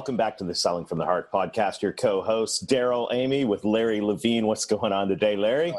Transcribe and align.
Welcome 0.00 0.16
back 0.16 0.38
to 0.38 0.44
the 0.44 0.54
Selling 0.54 0.86
from 0.86 0.96
the 0.96 1.04
Heart 1.04 1.30
podcast. 1.30 1.82
Your 1.82 1.92
co-host 1.92 2.66
Darrell 2.66 3.10
Amy 3.12 3.44
with 3.44 3.66
Larry 3.66 4.00
Levine. 4.00 4.46
What's 4.46 4.64
going 4.64 4.94
on 4.94 5.08
today, 5.08 5.36
Larry? 5.36 5.74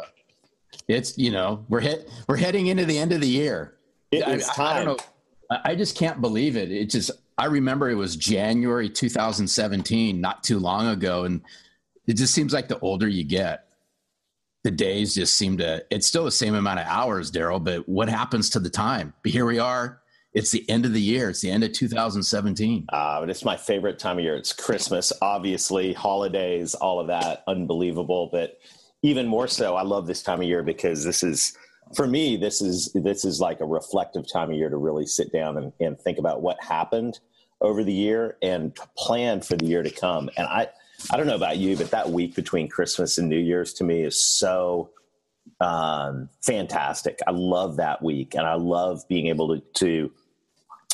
It's 0.88 1.17
you 1.17 1.31
know 1.31 1.66
we're 1.70 1.79
hit 1.79 2.07
we're 2.27 2.38
heading 2.38 2.67
into 2.67 2.85
the 2.85 2.99
end 2.99 3.13
of 3.13 3.21
the 3.21 3.27
year. 3.27 3.79
It 4.12 4.27
is 4.27 4.48
I, 4.49 4.53
time. 4.53 4.77
I, 4.77 4.84
don't 4.84 5.07
know. 5.49 5.57
I 5.65 5.73
just 5.73 5.98
can't 5.98 6.21
believe 6.21 6.55
it. 6.55 6.71
It 6.71 6.91
just 6.91 7.09
I 7.39 7.45
remember 7.45 7.89
it 7.89 7.95
was 7.95 8.15
January 8.15 8.91
2017, 8.91 10.21
not 10.21 10.43
too 10.43 10.59
long 10.59 10.90
ago, 10.90 11.23
and 11.23 11.41
it 12.05 12.13
just 12.13 12.35
seems 12.35 12.53
like 12.53 12.67
the 12.67 12.77
older 12.77 13.07
you 13.07 13.23
get, 13.23 13.70
the 14.63 14.70
days 14.70 15.15
just 15.15 15.34
seem 15.34 15.57
to. 15.57 15.84
It's 15.90 16.05
still 16.05 16.26
the 16.26 16.31
same 16.31 16.53
amount 16.53 16.79
of 16.79 16.85
hours, 16.85 17.31
Darrell, 17.31 17.59
but 17.59 17.90
what 17.90 18.07
happens 18.07 18.51
to 18.51 18.59
the 18.59 18.70
time? 18.70 19.15
But 19.23 19.31
here 19.31 19.48
we 19.48 19.57
are. 19.57 20.00
It's 20.34 20.52
the 20.52 20.67
end 20.70 20.85
of 20.85 20.94
the 20.94 21.02
year. 21.02 21.29
It's 21.29 21.41
the 21.41 21.51
end 21.51 21.63
of 21.63 21.74
2017. 21.74 22.85
Uh, 22.90 23.20
but 23.20 23.29
it's 23.29 23.43
my 23.43 23.57
favorite 23.57 23.99
time 23.99 24.18
of 24.18 24.24
year. 24.24 24.35
It's 24.35 24.54
Christmas, 24.54 25.12
obviously, 25.21 25.91
holidays, 25.91 26.73
all 26.73 26.99
of 27.01 27.07
that, 27.07 27.43
unbelievable. 27.48 28.29
But 28.32 28.60
even 29.01 29.27
more 29.27 29.48
so, 29.48 29.76
I 29.76 29.82
love 29.82 30.07
this 30.07 30.23
time 30.23 30.40
of 30.40 30.48
year 30.48 30.63
because 30.63 31.04
this 31.04 31.21
is, 31.21 31.57
for 31.96 32.07
me, 32.07 32.38
this 32.38 32.62
is 32.62 32.93
this 32.93 33.26
is 33.26 33.41
like 33.41 33.60
a 33.60 33.65
reflective 33.65 34.32
time 34.32 34.51
of 34.51 34.55
year 34.55 34.70
to 34.70 34.77
really 34.77 35.05
sit 35.05 35.34
down 35.34 35.57
and, 35.57 35.73
and 35.82 35.99
think 35.99 36.18
about 36.18 36.41
what 36.41 36.63
happened 36.63 37.20
over 37.60 37.84
the 37.84 37.93
year 37.93 38.38
and 38.41 38.73
plan 38.98 39.41
for 39.41 39.57
the 39.57 39.66
year 39.66 39.84
to 39.84 39.91
come. 39.91 40.29
And 40.38 40.48
I, 40.48 40.70
I 41.12 41.18
don't 41.18 41.27
know 41.27 41.35
about 41.35 41.57
you, 41.57 41.76
but 41.76 41.91
that 41.91 42.10
week 42.10 42.35
between 42.35 42.70
Christmas 42.70 43.18
and 43.18 43.27
New 43.27 43.38
Year's 43.38 43.73
to 43.73 43.84
me 43.84 44.04
is 44.04 44.21
so 44.23 44.91
um, 45.60 46.29
fantastic. 46.41 47.20
I 47.27 47.32
love 47.32 47.77
that 47.77 48.01
week, 48.01 48.35
and 48.35 48.48
I 48.48 48.55
love 48.55 49.07
being 49.07 49.27
able 49.27 49.60
to 49.60 49.62
to 49.85 50.12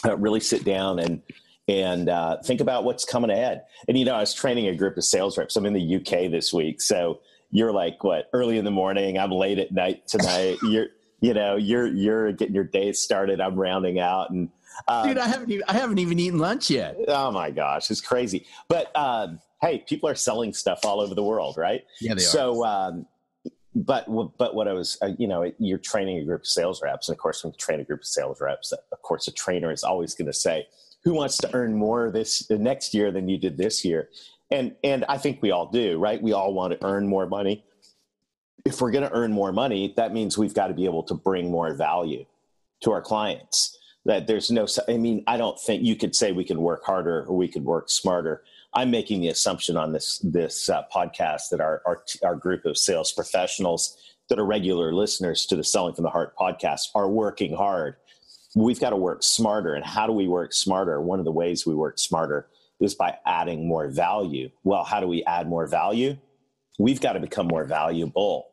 uh, 0.08 0.18
really 0.18 0.40
sit 0.40 0.64
down 0.64 1.00
and 1.00 1.22
and 1.70 2.08
uh, 2.08 2.38
think 2.44 2.62
about 2.62 2.86
what's 2.86 3.04
coming 3.04 3.30
ahead. 3.30 3.64
And 3.88 3.98
you 3.98 4.06
know, 4.06 4.16
I 4.16 4.22
was 4.22 4.34
training 4.34 4.68
a 4.68 4.76
group 4.76 4.96
of 4.98 5.04
sales 5.04 5.38
reps. 5.38 5.56
I'm 5.56 5.66
in 5.66 5.74
the 5.74 5.96
UK 5.98 6.32
this 6.32 6.54
week, 6.54 6.82
so 6.82 7.20
you're 7.52 7.74
like 7.74 8.04
what 8.04 8.30
early 8.34 8.58
in 8.58 8.66
the 8.66 8.72
morning. 8.72 9.18
I'm 9.18 9.32
late 9.32 9.60
at 9.60 9.72
night 9.72 10.08
tonight. 10.08 10.58
you're 10.64 10.88
you 11.20 11.34
know 11.34 11.56
you're 11.56 11.88
you're 11.88 12.32
getting 12.32 12.56
your 12.56 12.64
day 12.64 12.94
started. 12.94 13.42
I'm 13.42 13.56
rounding 13.56 14.00
out 14.00 14.30
and. 14.30 14.50
Um, 14.88 15.08
Dude, 15.08 15.18
I 15.18 15.28
haven't 15.28 15.50
even, 15.50 15.64
I 15.68 15.74
haven't 15.74 15.98
even 15.98 16.20
eaten 16.20 16.38
lunch 16.38 16.70
yet. 16.70 16.98
Oh 17.08 17.32
my 17.32 17.50
gosh, 17.50 17.90
it's 17.90 18.00
crazy. 18.00 18.46
But 18.68 18.96
um, 18.96 19.40
hey, 19.60 19.84
people 19.88 20.08
are 20.08 20.14
selling 20.14 20.54
stuff 20.54 20.82
all 20.86 21.02
over 21.02 21.16
the 21.16 21.24
world, 21.24 21.58
right? 21.58 21.84
Yeah, 22.00 22.14
they 22.14 22.22
so, 22.22 22.64
are. 22.64 22.90
Um, 22.90 23.08
but 23.86 24.06
but 24.38 24.56
what 24.56 24.68
I 24.68 24.74
was, 24.74 24.98
uh, 25.02 25.12
you 25.18 25.28
know, 25.28 25.52
you're 25.60 25.78
training 25.78 26.18
a 26.18 26.26
group 26.26 26.42
of 26.42 26.48
sales 26.48 26.82
reps, 26.82 27.10
and 27.10 27.16
of 27.16 27.20
course, 27.20 27.44
when 27.44 27.54
you 27.54 27.58
train 27.58 27.80
a 27.80 27.84
group 27.84 28.02
of 28.02 28.08
sales 28.08 28.42
reps, 28.42 28.72
of 28.72 29.02
course, 29.02 29.28
a 29.28 29.32
trainer 29.32 29.72
is 29.72 29.84
always 29.84 30.16
going 30.16 30.26
to 30.26 30.34
say, 30.34 30.68
"Who 31.04 31.14
wants 31.14 31.38
to 31.38 31.54
earn 31.54 31.76
more 31.76 32.10
this 32.10 32.40
the 32.48 32.58
next 32.58 32.94
year 32.94 33.12
than 33.12 33.30
you 33.30 33.38
did 33.38 33.58
this 33.58 33.86
year?" 33.86 34.10
And 34.50 34.76
and 34.84 35.06
I 35.08 35.18
think 35.18 35.42
we 35.42 35.52
all 35.52 35.68
do, 35.68 36.00
right? 36.00 36.22
We 36.22 36.34
all 36.34 36.54
want 36.54 36.74
to 36.74 36.86
earn 36.86 37.08
more 37.08 37.28
money. 37.28 37.66
If 38.66 38.82
we're 38.82 38.92
going 38.92 39.08
to 39.08 39.14
earn 39.14 39.32
more 39.32 39.52
money, 39.52 39.94
that 39.96 40.14
means 40.14 40.38
we've 40.38 40.54
got 40.54 40.68
to 40.68 40.74
be 40.74 40.86
able 40.86 41.04
to 41.04 41.14
bring 41.14 41.52
more 41.52 41.74
value 41.76 42.26
to 42.82 42.92
our 42.92 43.02
clients. 43.02 43.78
That 44.06 44.26
there's 44.26 44.50
no, 44.50 44.66
I 44.88 44.98
mean, 44.98 45.24
I 45.28 45.38
don't 45.38 45.60
think 45.60 45.84
you 45.84 45.96
could 45.96 46.16
say 46.16 46.32
we 46.32 46.46
can 46.46 46.62
work 46.62 46.84
harder 46.84 47.26
or 47.26 47.36
we 47.36 47.48
could 47.50 47.66
work 47.66 47.90
smarter. 47.90 48.44
I'm 48.78 48.92
making 48.92 49.22
the 49.22 49.30
assumption 49.30 49.76
on 49.76 49.92
this 49.92 50.20
this 50.20 50.70
uh, 50.70 50.84
podcast 50.96 51.50
that 51.50 51.60
our, 51.60 51.82
our 51.88 52.04
our 52.24 52.36
group 52.36 52.64
of 52.64 52.78
sales 52.78 53.12
professionals 53.12 53.98
that 54.30 54.38
are 54.38 54.46
regular 54.46 54.94
listeners 54.94 55.48
to 55.48 55.56
the 55.56 55.64
Selling 55.64 55.96
from 55.96 56.04
the 56.04 56.12
Heart 56.12 56.36
podcast 56.38 56.90
are 56.94 57.10
working 57.10 57.56
hard. 57.56 57.96
We've 58.56 58.80
got 58.80 58.92
to 58.92 58.96
work 58.96 59.24
smarter, 59.24 59.74
and 59.74 59.84
how 59.84 60.06
do 60.06 60.14
we 60.14 60.28
work 60.28 60.54
smarter? 60.54 61.02
One 61.02 61.18
of 61.18 61.26
the 61.26 61.32
ways 61.32 61.66
we 61.66 61.74
work 61.74 61.98
smarter 61.98 62.50
is 62.80 62.94
by 62.94 63.18
adding 63.26 63.68
more 63.68 63.88
value. 63.88 64.52
Well, 64.64 64.84
how 64.84 65.00
do 65.00 65.08
we 65.08 65.24
add 65.24 65.50
more 65.50 65.66
value? 65.66 66.16
We've 66.78 67.02
got 67.02 67.14
to 67.14 67.20
become 67.20 67.48
more 67.48 67.66
valuable. 67.66 68.46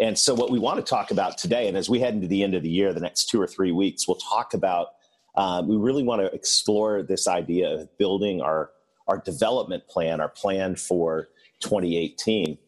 And 0.00 0.18
so, 0.18 0.34
what 0.34 0.50
we 0.50 0.58
want 0.58 0.84
to 0.84 0.90
talk 0.90 1.12
about 1.12 1.38
today, 1.38 1.68
and 1.68 1.76
as 1.76 1.88
we 1.88 2.00
head 2.00 2.14
into 2.14 2.26
the 2.26 2.42
end 2.42 2.56
of 2.56 2.64
the 2.64 2.68
year, 2.68 2.92
the 2.92 2.98
next 2.98 3.28
two 3.28 3.40
or 3.40 3.46
three 3.46 3.70
weeks, 3.70 4.08
we'll 4.08 4.16
talk 4.16 4.54
about. 4.54 4.88
Uh, 5.36 5.62
we 5.64 5.76
really 5.76 6.02
want 6.02 6.20
to 6.20 6.34
explore 6.34 7.04
this 7.04 7.28
idea 7.28 7.72
of 7.72 7.96
building 7.96 8.40
our 8.40 8.70
our 9.08 9.18
development 9.18 9.88
plan, 9.88 10.20
our 10.20 10.28
plan 10.28 10.76
for 10.76 11.28
2018. 11.60 12.58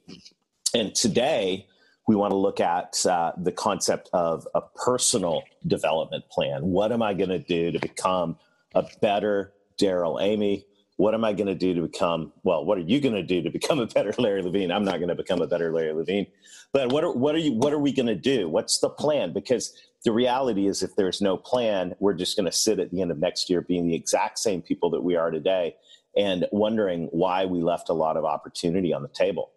And 0.75 0.95
today, 0.95 1.67
we 2.09 2.17
want 2.17 2.33
to 2.33 2.37
look 2.37 2.59
at 2.59 3.07
uh, 3.07 3.33
the 3.37 3.53
concept 3.53 4.09
of 4.13 4.49
a 4.55 4.61
personal 4.61 5.45
development 5.67 6.29
plan. 6.29 6.63
What 6.63 6.91
am 6.91 7.03
I 7.03 7.15
going 7.15 7.29
to 7.31 7.39
do 7.39 7.71
to 7.71 7.79
become 7.79 8.37
a 8.75 8.85
better 9.01 9.53
Darrell 9.79 10.19
Amy? 10.21 10.65
What 10.97 11.15
am 11.15 11.25
I 11.25 11.33
going 11.33 11.47
to 11.47 11.55
do 11.55 11.73
to 11.75 11.83
become, 11.83 12.33
well, 12.43 12.65
what 12.65 12.79
are 12.79 12.83
you 12.83 13.01
going 13.01 13.15
to 13.15 13.23
do 13.23 13.43
to 13.43 13.51
become 13.51 13.79
a 13.79 13.87
better 13.87 14.13
Larry 14.19 14.43
Levine? 14.43 14.71
I'm 14.73 14.85
not 14.85 14.97
going 14.97 15.09
to 15.09 15.15
become 15.15 15.41
a 15.41 15.47
better 15.47 15.73
Larry 15.73 15.93
Levine. 15.93 16.27
But 16.73 16.93
what 16.93 17.05
are, 17.05 17.13
what 17.13 17.35
are 17.35 17.39
you, 17.39 17.53
what 17.53 17.73
are 17.73 17.79
we 17.79 17.93
going 17.93 18.07
to 18.07 18.15
do? 18.15 18.49
What's 18.49 18.79
the 18.79 18.91
plan? 18.91 19.33
Because 19.33 19.73
the 20.05 20.13
reality 20.13 20.67
is 20.67 20.83
if 20.83 20.97
there's 20.97 21.21
no 21.21 21.37
plan, 21.37 21.95
we're 22.01 22.15
just 22.15 22.37
going 22.37 22.47
to 22.47 22.53
sit 22.53 22.79
at 22.79 22.91
the 22.91 23.03
end 23.03 23.11
of 23.11 23.19
next 23.19 23.51
year 23.51 23.61
being 23.61 23.87
the 23.87 23.95
exact 23.95 24.39
same 24.39 24.63
people 24.63 24.91
that 24.91 25.03
we 25.03 25.17
are 25.17 25.31
today 25.31 25.77
and 26.17 26.47
wondering 26.53 27.09
why 27.13 27.47
we 27.47 27.63
left 27.63 27.89
a 27.89 27.93
lot 27.93 28.17
of 28.17 28.25
opportunity 28.25 28.93
on 28.93 29.03
the 29.03 29.09
table. 29.09 29.51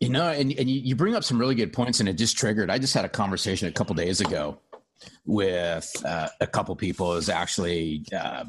You 0.00 0.08
know, 0.08 0.30
and, 0.30 0.52
and 0.58 0.70
you 0.70 0.96
bring 0.96 1.14
up 1.14 1.24
some 1.24 1.38
really 1.38 1.54
good 1.54 1.72
points, 1.72 2.00
and 2.00 2.08
it 2.08 2.14
just 2.14 2.36
triggered. 2.36 2.70
I 2.70 2.78
just 2.78 2.94
had 2.94 3.04
a 3.04 3.08
conversation 3.08 3.68
a 3.68 3.72
couple 3.72 3.94
days 3.94 4.20
ago 4.20 4.58
with 5.26 5.90
uh, 6.04 6.28
a 6.40 6.46
couple 6.46 6.74
people. 6.76 7.12
It 7.12 7.16
was 7.16 7.28
actually 7.28 8.04
uh, 8.16 8.44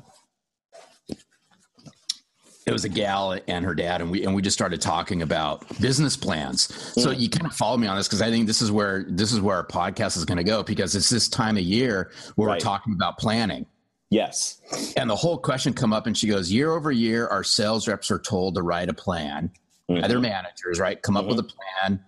it 2.65 2.71
was 2.71 2.85
a 2.85 2.89
gal 2.89 3.37
and 3.47 3.65
her 3.65 3.73
dad, 3.73 4.01
and 4.01 4.11
we 4.11 4.23
and 4.23 4.35
we 4.35 4.41
just 4.41 4.57
started 4.57 4.81
talking 4.81 5.21
about 5.21 5.67
business 5.79 6.15
plans. 6.15 6.67
Mm. 6.67 7.01
So 7.01 7.11
you 7.11 7.29
kind 7.29 7.45
of 7.45 7.53
follow 7.53 7.77
me 7.77 7.87
on 7.87 7.97
this 7.97 8.07
because 8.07 8.21
I 8.21 8.29
think 8.29 8.47
this 8.47 8.61
is 8.61 8.71
where 8.71 9.05
this 9.07 9.31
is 9.33 9.41
where 9.41 9.57
our 9.57 9.65
podcast 9.65 10.17
is 10.17 10.25
going 10.25 10.37
to 10.37 10.43
go 10.43 10.63
because 10.63 10.95
it's 10.95 11.09
this 11.09 11.27
time 11.27 11.57
of 11.57 11.63
year 11.63 12.11
where 12.35 12.47
right. 12.47 12.55
we're 12.55 12.59
talking 12.59 12.93
about 12.93 13.17
planning. 13.17 13.65
Yes. 14.11 14.59
And 14.97 15.09
the 15.09 15.15
whole 15.15 15.37
question 15.37 15.73
come 15.73 15.93
up 15.93 16.05
and 16.05 16.15
she 16.15 16.27
goes, 16.27 16.51
year 16.51 16.71
over 16.71 16.91
year, 16.91 17.27
our 17.27 17.45
sales 17.45 17.87
reps 17.87 18.11
are 18.11 18.19
told 18.19 18.55
to 18.55 18.61
write 18.61 18.89
a 18.89 18.93
plan 18.93 19.49
mm-hmm. 19.89 20.01
by 20.01 20.07
their 20.09 20.19
managers, 20.19 20.79
right? 20.79 21.01
Come 21.01 21.15
mm-hmm. 21.15 21.23
up 21.23 21.29
with 21.29 21.39
a 21.39 21.43
plan. 21.83 22.03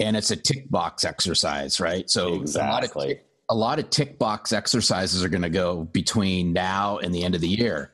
And 0.00 0.16
it's 0.16 0.30
a 0.30 0.36
tick 0.36 0.70
box 0.70 1.04
exercise, 1.04 1.80
right? 1.80 2.08
So 2.08 2.34
exactly. 2.34 2.66
a 2.66 2.72
lot 2.72 2.84
of 2.84 2.92
tick, 2.92 3.26
a 3.50 3.54
lot 3.54 3.78
of 3.78 3.90
tick 3.90 4.18
box 4.18 4.52
exercises 4.52 5.22
are 5.22 5.28
going 5.28 5.42
to 5.42 5.50
go 5.50 5.84
between 5.84 6.54
now 6.54 6.96
and 6.98 7.14
the 7.14 7.22
end 7.22 7.34
of 7.34 7.42
the 7.42 7.48
year 7.48 7.92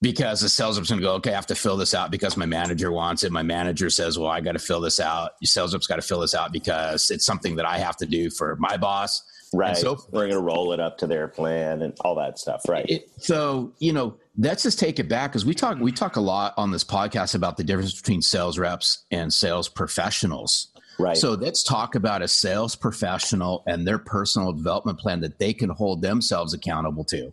because 0.00 0.40
the 0.40 0.48
sales 0.48 0.78
rep's 0.78 0.88
going 0.88 1.00
to 1.00 1.06
go, 1.06 1.14
okay, 1.14 1.32
I 1.32 1.34
have 1.34 1.46
to 1.48 1.54
fill 1.54 1.76
this 1.76 1.92
out 1.92 2.10
because 2.10 2.36
my 2.36 2.46
manager 2.46 2.92
wants 2.92 3.24
it. 3.24 3.32
My 3.32 3.42
manager 3.42 3.90
says, 3.90 4.18
well, 4.18 4.30
I 4.30 4.40
got 4.40 4.52
to 4.52 4.58
fill 4.58 4.80
this 4.80 5.00
out. 5.00 5.32
Your 5.42 5.48
sales 5.48 5.74
rep's 5.74 5.86
got 5.86 5.96
to 5.96 6.02
fill 6.02 6.20
this 6.20 6.34
out 6.34 6.50
because 6.50 7.10
it's 7.10 7.26
something 7.26 7.56
that 7.56 7.66
I 7.66 7.76
have 7.78 7.96
to 7.98 8.06
do 8.06 8.30
for 8.30 8.56
my 8.56 8.78
boss 8.78 9.22
right. 9.52 9.76
so 9.76 9.98
we're 10.10 10.22
going 10.22 10.32
to 10.32 10.40
roll 10.40 10.72
it 10.72 10.80
up 10.80 10.98
to 10.98 11.06
their 11.06 11.28
plan 11.28 11.82
and 11.82 11.96
all 12.00 12.14
that 12.16 12.38
stuff. 12.38 12.62
Right. 12.68 12.86
It, 12.88 13.10
so 13.18 13.72
you 13.78 13.92
know 13.92 14.16
let's 14.38 14.62
just 14.62 14.78
take 14.78 14.98
it 14.98 15.08
back 15.08 15.32
because 15.32 15.44
we 15.44 15.54
talk 15.54 15.78
we 15.78 15.92
talk 15.92 16.16
a 16.16 16.20
lot 16.20 16.54
on 16.56 16.70
this 16.70 16.84
podcast 16.84 17.34
about 17.34 17.56
the 17.56 17.64
difference 17.64 17.94
between 17.94 18.22
sales 18.22 18.58
reps 18.58 19.04
and 19.10 19.32
sales 19.32 19.68
professionals. 19.68 20.68
Right. 20.98 21.16
So 21.16 21.32
let's 21.32 21.62
talk 21.62 21.94
about 21.94 22.22
a 22.22 22.28
sales 22.28 22.74
professional 22.74 23.62
and 23.66 23.86
their 23.86 23.98
personal 23.98 24.52
development 24.52 24.98
plan 24.98 25.20
that 25.20 25.38
they 25.38 25.52
can 25.52 25.68
hold 25.68 26.00
themselves 26.00 26.54
accountable 26.54 27.04
to. 27.04 27.32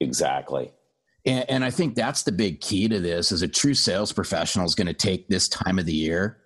Exactly. 0.00 0.72
And, 1.26 1.48
and 1.48 1.64
i 1.64 1.70
think 1.70 1.94
that's 1.94 2.22
the 2.24 2.32
big 2.32 2.60
key 2.60 2.86
to 2.88 3.00
this 3.00 3.32
is 3.32 3.40
a 3.40 3.48
true 3.48 3.72
sales 3.72 4.12
professional 4.12 4.66
is 4.66 4.74
going 4.74 4.88
to 4.88 4.92
take 4.92 5.28
this 5.28 5.48
time 5.48 5.78
of 5.78 5.86
the 5.86 5.94
year 5.94 6.38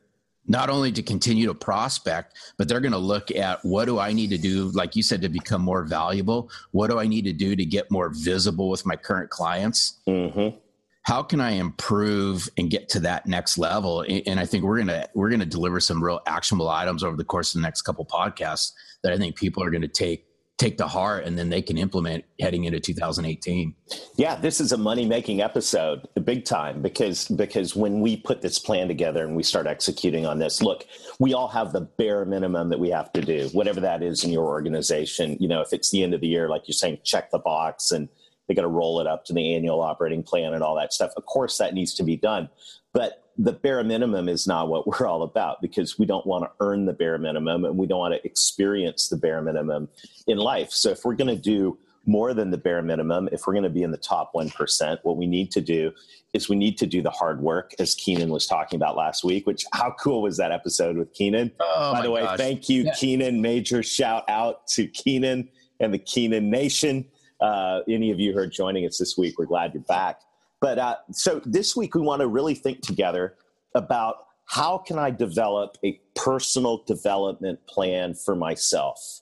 not 0.49 0.71
only 0.71 0.91
to 0.93 1.03
continue 1.03 1.47
to 1.47 1.55
prospect, 1.55 2.35
but 2.57 2.69
they're 2.69 2.81
going 2.81 2.93
to 2.93 2.99
look 2.99 3.31
at 3.31 3.65
what 3.65 3.85
do 3.85 3.99
I 3.99 4.13
need 4.13 4.31
to 4.31 4.39
do, 4.39 4.71
like 4.71 4.97
you 4.97 5.03
said, 5.03 5.23
to 5.23 5.29
become 5.29 5.63
more 5.63 5.85
valuable? 5.85 6.51
What 6.73 6.91
do 6.91 6.99
I 6.99 7.07
need 7.07 7.25
to 7.27 7.33
do 7.33 7.55
to 7.55 7.65
get 7.65 7.91
more 7.91 8.11
visible 8.11 8.71
with 8.71 8.87
my 8.87 8.97
current 8.97 9.31
clients? 9.31 10.01
Mm-hmm. 10.09 10.57
How 11.03 11.23
can 11.23 11.41
I 11.41 11.53
improve 11.53 12.51
and 12.59 12.71
get 12.71 12.89
to 12.91 13.01
that 13.01 13.27
next 13.27 13.57
level? 13.57 14.05
And 14.27 14.39
I 14.39 14.45
think 14.45 14.65
we're 14.65 14.79
gonna 14.79 15.09
we're 15.15 15.31
gonna 15.31 15.47
deliver 15.47 15.81
some 15.81 16.05
real 16.05 16.21
actionable 16.27 16.69
items 16.69 17.03
over 17.03 17.17
the 17.17 17.25
course 17.25 17.55
of 17.55 17.61
the 17.61 17.67
next 17.67 17.83
couple 17.83 18.05
podcasts 18.05 18.73
that 19.03 19.13
I 19.13 19.17
think 19.17 19.37
people 19.37 19.63
are 19.63 19.71
going 19.71 19.83
to 19.83 19.89
take 19.89 20.28
take 20.59 20.77
to 20.77 20.87
heart 20.87 21.25
and 21.25 21.39
then 21.39 21.49
they 21.49 21.63
can 21.63 21.79
implement 21.79 22.25
heading 22.41 22.65
into 22.65 22.81
2018 22.81 23.75
yeah 24.17 24.35
this 24.35 24.61
is 24.61 24.73
a 24.73 24.77
money 24.77 25.07
making 25.07 25.41
episode 25.41 26.07
big 26.25 26.45
time 26.45 26.83
because 26.83 27.29
because 27.29 27.75
when 27.75 28.01
we 28.01 28.17
put 28.17 28.43
this 28.43 28.59
plan 28.59 28.87
together 28.89 29.25
and 29.25 29.35
we 29.35 29.43
start 29.43 29.67
executing 29.67 30.27
on 30.27 30.39
this 30.39 30.61
look 30.61 30.85
we 31.19 31.33
all 31.33 31.49
have 31.49 31.73
the 31.73 31.81
bare 31.81 32.25
minimum 32.25 32.69
that 32.69 32.79
we 32.79 32.91
have 32.91 33.13
to 33.13 33.21
do 33.21 33.49
whatever 33.53 33.81
that 33.81 34.03
is 34.03 34.25
in 34.25 34.31
your 34.31 34.45
organization. 34.45 35.37
You 35.41 35.49
know 35.49 35.61
if 35.61 35.73
it's 35.73 35.91
the 35.91 36.03
end 36.03 36.15
of 36.15 36.21
the 36.21 36.29
year 36.29 36.49
like 36.49 36.63
you're 36.67 36.75
saying 36.75 36.99
check 37.05 37.31
the 37.31 37.39
box 37.39 37.91
and 37.91 38.09
they 38.49 38.55
got 38.55 38.63
to 38.63 38.69
roll 38.69 39.01
it 39.01 39.07
up 39.07 39.25
to 39.25 39.33
the 39.33 39.55
annual 39.55 39.81
operating 39.81 40.23
plan 40.23 40.55
and 40.55 40.63
all 40.63 40.75
that 40.75 40.93
stuff 40.93 41.13
of 41.17 41.27
course 41.27 41.59
that 41.59 41.75
needs 41.75 41.95
to 41.95 42.03
be 42.03 42.17
done 42.17 42.49
but 42.93 43.25
the 43.39 43.53
bare 43.53 43.85
minimum 43.85 44.29
is 44.29 44.47
not 44.47 44.69
what 44.69 44.87
we're 44.87 45.07
all 45.07 45.23
about 45.23 45.63
because 45.63 45.99
we 45.99 46.05
don't 46.05 46.27
want 46.27 46.45
to 46.45 46.51
earn 46.61 46.87
the 46.87 46.93
bare 46.93 47.19
minimum 47.19 47.65
and 47.65 47.79
we 47.79 47.87
don't 47.87 48.01
want 48.01 48.15
to 48.15 48.27
experience 48.27 49.09
the 49.09 49.17
bare 49.17 49.41
minimum 49.41 49.89
in 50.27 50.39
life. 50.39 50.73
So 50.73 50.91
if 50.91 51.05
we're 51.05 51.15
going 51.15 51.35
to 51.35 51.41
do 51.41 51.79
more 52.05 52.35
than 52.35 52.51
the 52.51 52.59
bare 52.59 52.83
minimum, 52.83 53.29
if 53.31 53.47
we're 53.47 53.53
going 53.53 53.65
to 53.65 53.71
be 53.71 53.83
in 53.83 53.93
the 53.93 53.97
top 53.99 54.33
1%, 54.35 54.99
what 55.03 55.17
we 55.17 55.27
need 55.27 55.53
to 55.53 55.61
do 55.61 55.93
is 56.33 56.49
we 56.49 56.57
need 56.57 56.79
to 56.79 56.87
do 56.87 57.01
the 57.01 57.11
hard 57.11 57.41
work, 57.41 57.73
as 57.79 57.95
Keenan 57.95 58.31
was 58.31 58.47
talking 58.47 58.77
about 58.77 58.97
last 58.97 59.25
week, 59.25 59.47
which 59.47 59.65
how 59.73 59.95
cool 60.01 60.23
was 60.23 60.37
that 60.39 60.51
episode 60.51 60.97
with 60.97 61.13
Keenan? 61.13 61.53
Oh, 61.61 61.93
By 61.93 62.03
the 62.03 62.11
way, 62.11 62.23
gosh. 62.23 62.39
thank 62.39 62.69
you, 62.69 62.85
yeah. 62.85 62.95
Keenan. 62.95 63.41
Major 63.41 63.83
shout 63.83 64.29
out 64.29 64.67
to 64.69 64.87
Keenan 64.89 65.49
and 65.81 65.95
the 65.95 65.99
Keenan 65.99 66.51
Nation. 66.51 67.07
Uh, 67.41 67.81
any 67.89 68.11
of 68.11 68.19
you 68.19 68.33
who 68.33 68.39
are 68.39 68.47
joining 68.47 68.85
us 68.87 68.99
this 68.99 69.17
week, 69.17 69.39
we're 69.39 69.47
glad 69.47 69.75
you're 69.75 69.83
back. 69.83 70.21
But 70.61 70.79
uh, 70.79 70.97
so 71.13 71.41
this 71.45 71.77
week 71.77 71.95
we 71.95 72.01
want 72.01 72.21
to 72.21 72.27
really 72.27 72.55
think 72.55 72.81
together 72.81 73.37
about 73.75 74.27
how 74.47 74.79
can 74.79 74.99
I 74.99 75.11
develop 75.11 75.77
a 75.85 76.01
personal 76.17 76.83
development 76.85 77.61
plan 77.67 78.15
for 78.15 78.35
myself. 78.35 79.21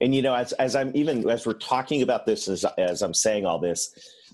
And 0.00 0.14
you 0.14 0.22
know, 0.22 0.34
as 0.34 0.52
as 0.54 0.76
I'm 0.76 0.90
even 0.94 1.28
as 1.28 1.46
we're 1.46 1.54
talking 1.54 2.02
about 2.02 2.26
this, 2.26 2.48
as 2.48 2.64
as 2.78 3.02
I'm 3.02 3.14
saying 3.14 3.46
all 3.46 3.58
this, 3.58 3.90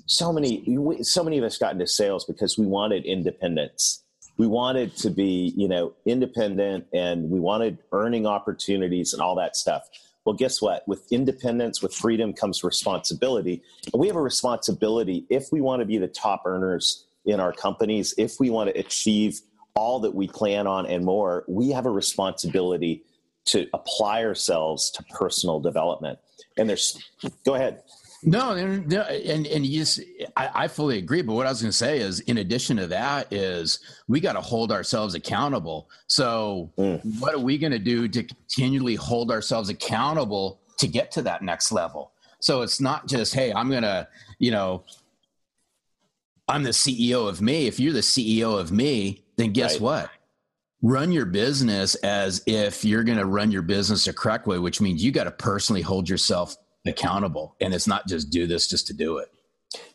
so 0.06 0.32
many 0.32 0.64
so 1.02 1.22
many 1.22 1.38
of 1.38 1.44
us 1.44 1.58
got 1.58 1.72
into 1.72 1.86
sales 1.86 2.24
because 2.24 2.58
we 2.58 2.66
wanted 2.66 3.04
independence. 3.04 4.02
We 4.36 4.46
wanted 4.46 4.96
to 4.96 5.10
be, 5.10 5.52
you 5.56 5.68
know, 5.68 5.92
independent, 6.06 6.86
and 6.94 7.28
we 7.30 7.40
wanted 7.40 7.78
earning 7.92 8.26
opportunities 8.26 9.12
and 9.12 9.20
all 9.20 9.34
that 9.36 9.54
stuff. 9.54 9.82
Well, 10.24 10.34
guess 10.34 10.60
what? 10.60 10.86
With 10.86 11.10
independence, 11.10 11.82
with 11.82 11.94
freedom 11.94 12.32
comes 12.32 12.62
responsibility. 12.62 13.62
And 13.92 14.00
we 14.00 14.06
have 14.06 14.16
a 14.16 14.22
responsibility 14.22 15.26
if 15.30 15.48
we 15.50 15.60
want 15.60 15.80
to 15.80 15.86
be 15.86 15.98
the 15.98 16.08
top 16.08 16.42
earners 16.44 17.06
in 17.24 17.40
our 17.40 17.52
companies, 17.52 18.14
if 18.18 18.38
we 18.38 18.50
want 18.50 18.72
to 18.72 18.78
achieve 18.78 19.40
all 19.74 20.00
that 20.00 20.14
we 20.14 20.26
plan 20.26 20.66
on 20.66 20.86
and 20.86 21.04
more, 21.04 21.44
we 21.48 21.70
have 21.70 21.86
a 21.86 21.90
responsibility 21.90 23.02
to 23.46 23.66
apply 23.72 24.24
ourselves 24.24 24.90
to 24.90 25.02
personal 25.04 25.60
development. 25.60 26.18
And 26.58 26.68
there's, 26.68 27.02
go 27.44 27.54
ahead. 27.54 27.82
No, 28.22 28.52
and 28.52 28.92
and, 28.92 29.46
and 29.46 29.64
you 29.64 29.80
just, 29.80 30.00
I, 30.36 30.50
I 30.54 30.68
fully 30.68 30.98
agree. 30.98 31.22
But 31.22 31.34
what 31.34 31.46
I 31.46 31.48
was 31.50 31.62
going 31.62 31.70
to 31.70 31.76
say 31.76 32.00
is, 32.00 32.20
in 32.20 32.38
addition 32.38 32.76
to 32.76 32.86
that, 32.88 33.32
is 33.32 33.78
we 34.08 34.20
got 34.20 34.34
to 34.34 34.42
hold 34.42 34.72
ourselves 34.72 35.14
accountable. 35.14 35.88
So, 36.06 36.70
mm. 36.76 37.00
what 37.18 37.34
are 37.34 37.38
we 37.38 37.56
going 37.56 37.72
to 37.72 37.78
do 37.78 38.08
to 38.08 38.22
continually 38.22 38.94
hold 38.94 39.30
ourselves 39.30 39.70
accountable 39.70 40.60
to 40.78 40.86
get 40.86 41.10
to 41.12 41.22
that 41.22 41.42
next 41.42 41.72
level? 41.72 42.12
So 42.40 42.62
it's 42.62 42.80
not 42.80 43.06
just, 43.06 43.34
hey, 43.34 43.52
I'm 43.52 43.70
going 43.70 43.82
to, 43.82 44.08
you 44.38 44.50
know, 44.50 44.84
I'm 46.48 46.62
the 46.62 46.70
CEO 46.70 47.28
of 47.28 47.40
me. 47.40 47.66
If 47.66 47.78
you're 47.78 47.92
the 47.92 48.00
CEO 48.00 48.58
of 48.58 48.72
me, 48.72 49.24
then 49.36 49.52
guess 49.52 49.74
right. 49.74 49.80
what? 49.80 50.10
Run 50.82 51.12
your 51.12 51.26
business 51.26 51.94
as 51.96 52.42
if 52.46 52.84
you're 52.84 53.04
going 53.04 53.18
to 53.18 53.26
run 53.26 53.50
your 53.50 53.62
business 53.62 54.06
the 54.06 54.14
correct 54.14 54.46
way, 54.46 54.58
which 54.58 54.80
means 54.80 55.04
you 55.04 55.12
got 55.12 55.24
to 55.24 55.30
personally 55.30 55.82
hold 55.82 56.08
yourself 56.08 56.56
accountable. 56.86 57.56
And 57.60 57.74
it's 57.74 57.86
not 57.86 58.06
just 58.06 58.30
do 58.30 58.46
this 58.46 58.66
just 58.66 58.86
to 58.88 58.92
do 58.92 59.18
it. 59.18 59.28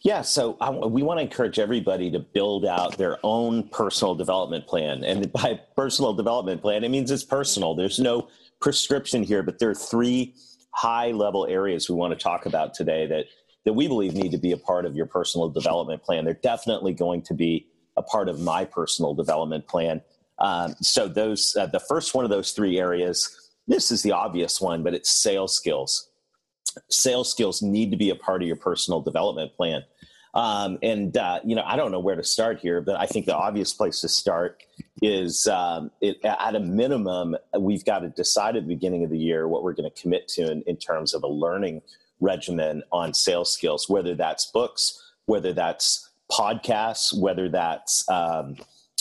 Yeah 0.02 0.22
so 0.22 0.58
I, 0.62 0.70
we 0.70 1.04
want 1.04 1.18
to 1.20 1.24
encourage 1.24 1.60
everybody 1.60 2.10
to 2.12 2.20
build 2.20 2.66
out 2.66 2.98
their 2.98 3.18
own 3.24 3.68
personal 3.70 4.16
development 4.16 4.68
plan. 4.68 5.04
And 5.04 5.32
by 5.34 5.60
personal 5.76 6.14
development 6.14 6.62
plan 6.62 6.84
it 6.84 6.90
means 6.90 7.12
it's 7.12 7.24
personal. 7.24 7.76
There's 7.76 8.00
no 8.00 8.30
prescription 8.62 9.24
here 9.24 9.44
but 9.44 9.60
there 9.60 9.70
are 9.70 9.76
three 9.76 10.36
high 10.72 11.12
level 11.12 11.46
areas 11.48 11.90
we 11.90 11.96
want 11.96 12.18
to 12.18 12.22
talk 12.22 12.46
about 12.46 12.74
today 12.74 13.06
that 13.08 13.26
that 13.66 13.74
we 13.74 13.88
believe 13.88 14.14
need 14.14 14.32
to 14.32 14.38
be 14.38 14.52
a 14.52 14.58
part 14.58 14.86
of 14.86 14.96
your 14.96 15.08
personal 15.08 15.50
development 15.50 16.04
plan. 16.04 16.24
They're 16.24 16.36
definitely 16.36 16.94
going 16.94 17.24
to 17.24 17.34
be 17.34 17.68
a 17.98 18.04
part 18.04 18.30
of 18.30 18.40
my 18.40 18.64
personal 18.64 19.16
development 19.16 19.68
plan. 19.68 20.02
Um, 20.38 20.76
so 20.82 21.08
those 21.08 21.56
uh, 21.60 21.66
the 21.66 21.80
first 21.80 22.14
one 22.14 22.26
of 22.26 22.32
those 22.32 22.52
three 22.52 22.78
areas 22.78 23.52
this 23.68 23.92
is 23.92 24.04
the 24.04 24.12
obvious 24.12 24.62
one 24.62 24.84
but 24.84 24.94
it's 24.94 25.10
sales 25.10 25.56
skills 25.56 26.10
sales 26.90 27.30
skills 27.30 27.62
need 27.62 27.92
to 27.92 27.98
be 27.98 28.10
a 28.10 28.16
part 28.16 28.42
of 28.42 28.48
your 28.48 28.58
personal 28.58 29.02
development 29.02 29.56
plan. 29.56 29.84
Um, 30.34 30.78
and 30.84 31.16
uh, 31.16 31.40
you 31.46 31.56
know, 31.56 31.64
I 31.66 31.78
don't 31.78 31.92
know 31.92 32.00
where 32.00 32.18
to 32.18 32.24
start 32.24 32.60
here, 32.60 32.82
but 32.82 33.00
I 33.00 33.06
think 33.06 33.26
the 33.26 33.36
obvious 33.36 33.74
place 33.74 34.02
to 34.02 34.10
start 34.10 34.64
is 35.02 35.48
um, 35.48 35.92
it, 36.02 36.18
at 36.26 36.56
a 36.56 36.60
minimum, 36.60 37.38
we've 37.58 37.86
got 37.86 38.00
to 38.00 38.10
decide 38.10 38.58
at 38.58 38.64
the 38.64 38.68
beginning 38.68 39.06
of 39.06 39.10
the 39.10 39.18
year 39.18 39.48
what 39.48 39.64
we're 39.64 39.74
going 39.74 39.90
to 39.90 40.02
commit 40.02 40.28
to 40.30 40.52
in, 40.52 40.62
in 40.64 40.76
terms 40.76 41.14
of 41.14 41.24
a 41.24 41.28
learning 41.28 41.82
regimen 42.20 42.84
on 42.92 43.14
sales 43.14 43.54
skills, 43.54 43.88
whether 43.90 44.14
that's 44.14 44.48
books, 44.52 45.02
whether 45.26 45.54
that's 45.54 46.10
podcasts, 46.30 47.18
whether 47.18 47.48
that's 47.48 48.08
um, 48.10 48.58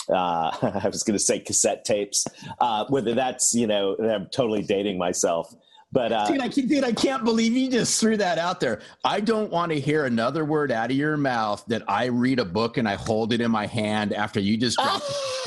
uh, 0.09 0.51
I 0.85 0.89
was 0.89 1.03
going 1.03 1.19
to 1.19 1.25
say 1.25 1.41
cassette 1.41 1.85
tapes, 1.85 2.27
uh, 2.61 2.85
whether 2.89 3.15
that's 3.15 3.55
you 3.55 3.67
know 3.67 3.97
I'm 3.97 4.27
totally 4.27 4.63
dating 4.63 4.99
myself, 4.99 5.55
but 5.95 6.11
uh, 6.11 6.27
dude, 6.27 6.41
I 6.41 6.49
can't, 6.49 6.69
dude, 6.69 6.83
I 6.83 6.93
can't 6.93 7.25
believe 7.25 7.53
you 7.53 7.71
just 7.71 8.01
threw 8.01 8.17
that 8.17 8.37
out 8.37 8.59
there. 8.59 8.81
I 9.05 9.21
don't 9.21 9.49
want 9.53 9.71
to 9.71 9.79
hear 9.79 10.07
another 10.07 10.45
word 10.45 10.73
out 10.73 10.91
of 10.91 10.97
your 10.97 11.17
mouth 11.17 11.65
that 11.69 11.85
I 11.89 12.07
read 12.07 12.41
a 12.41 12.45
book 12.45 12.79
and 12.79 12.89
I 12.89 12.97
hold 12.97 13.33
it 13.33 13.41
in 13.41 13.53
my 13.53 13.67
hand 13.67 14.13
after 14.13 14.41
you 14.41 14.57
just 14.57 14.77
dropped 14.77 15.05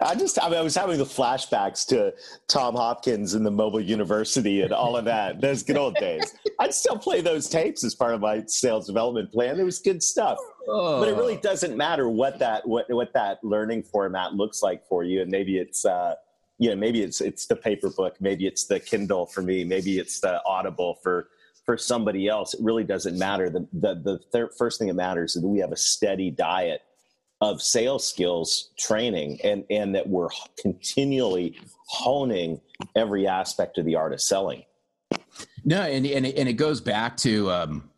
I 0.00 0.14
just, 0.18 0.42
I, 0.42 0.48
mean, 0.48 0.58
I 0.58 0.62
was 0.62 0.74
having 0.74 0.96
the 0.96 1.04
flashbacks 1.04 1.86
to 1.88 2.14
Tom 2.46 2.74
Hopkins 2.74 3.34
and 3.34 3.44
the 3.44 3.50
Mobile 3.50 3.82
University 3.82 4.62
and 4.62 4.72
all 4.72 4.96
of 4.96 5.04
that. 5.04 5.42
Those 5.42 5.62
good 5.62 5.76
old 5.76 5.96
days. 5.96 6.34
I'd 6.58 6.72
still 6.72 6.96
play 6.96 7.20
those 7.20 7.50
tapes 7.50 7.84
as 7.84 7.94
part 7.94 8.14
of 8.14 8.22
my 8.22 8.44
sales 8.46 8.86
development 8.86 9.30
plan. 9.30 9.60
It 9.60 9.64
was 9.64 9.78
good 9.78 10.02
stuff. 10.02 10.38
Oh. 10.66 11.00
But 11.00 11.10
it 11.10 11.16
really 11.16 11.36
doesn't 11.36 11.76
matter 11.76 12.08
what 12.08 12.38
that 12.38 12.66
what 12.66 12.86
what 12.88 13.12
that 13.12 13.44
learning 13.44 13.82
format 13.82 14.32
looks 14.32 14.62
like 14.62 14.86
for 14.86 15.04
you, 15.04 15.20
and 15.20 15.30
maybe 15.30 15.58
it's. 15.58 15.84
Uh, 15.84 16.14
you 16.58 16.70
know 16.70 16.76
maybe 16.76 17.02
it's 17.02 17.20
it's 17.20 17.46
the 17.46 17.56
paper 17.56 17.90
book 17.90 18.16
maybe 18.20 18.46
it's 18.46 18.66
the 18.66 18.80
kindle 18.80 19.26
for 19.26 19.42
me 19.42 19.64
maybe 19.64 19.98
it's 19.98 20.20
the 20.20 20.42
audible 20.44 20.98
for 21.02 21.28
for 21.68 21.76
somebody 21.76 22.28
else. 22.28 22.54
It 22.54 22.60
really 22.62 22.82
doesn't 22.82 23.18
matter. 23.18 23.50
The 23.50 23.68
the, 23.74 23.94
the 23.96 24.18
thir- 24.32 24.50
first 24.56 24.78
thing 24.78 24.88
that 24.88 24.94
matters 24.94 25.36
is 25.36 25.42
that 25.42 25.48
we 25.48 25.58
have 25.58 25.70
a 25.70 25.76
steady 25.76 26.30
diet 26.30 26.80
of 27.42 27.60
sales 27.60 28.08
skills 28.08 28.70
training 28.78 29.38
and 29.44 29.64
and 29.68 29.94
that 29.94 30.08
we're 30.08 30.30
continually 30.58 31.60
honing 31.88 32.58
every 32.96 33.26
aspect 33.26 33.76
of 33.76 33.84
the 33.84 33.96
art 33.96 34.14
of 34.14 34.22
selling. 34.22 34.62
No 35.62 35.82
and 35.82 36.06
and 36.06 36.24
it, 36.24 36.38
and 36.38 36.48
it 36.48 36.54
goes 36.54 36.80
back 36.80 37.18
to 37.18 37.52
um, 37.52 37.90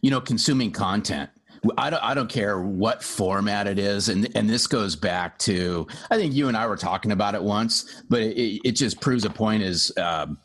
you 0.00 0.10
know 0.10 0.22
consuming 0.22 0.72
content 0.72 1.28
I 1.76 1.90
don't, 1.90 2.02
I 2.02 2.14
don't 2.14 2.30
care 2.30 2.58
what 2.60 3.02
format 3.02 3.66
it 3.66 3.78
is. 3.78 4.08
And, 4.08 4.28
and 4.34 4.48
this 4.48 4.66
goes 4.66 4.96
back 4.96 5.38
to, 5.40 5.86
I 6.10 6.16
think 6.16 6.34
you 6.34 6.48
and 6.48 6.56
I 6.56 6.66
were 6.66 6.76
talking 6.76 7.12
about 7.12 7.34
it 7.34 7.42
once, 7.42 8.02
but 8.08 8.22
it, 8.22 8.60
it 8.64 8.72
just 8.72 9.00
proves 9.00 9.24
a 9.24 9.30
point 9.30 9.62
is, 9.62 9.92
um, 9.98 10.38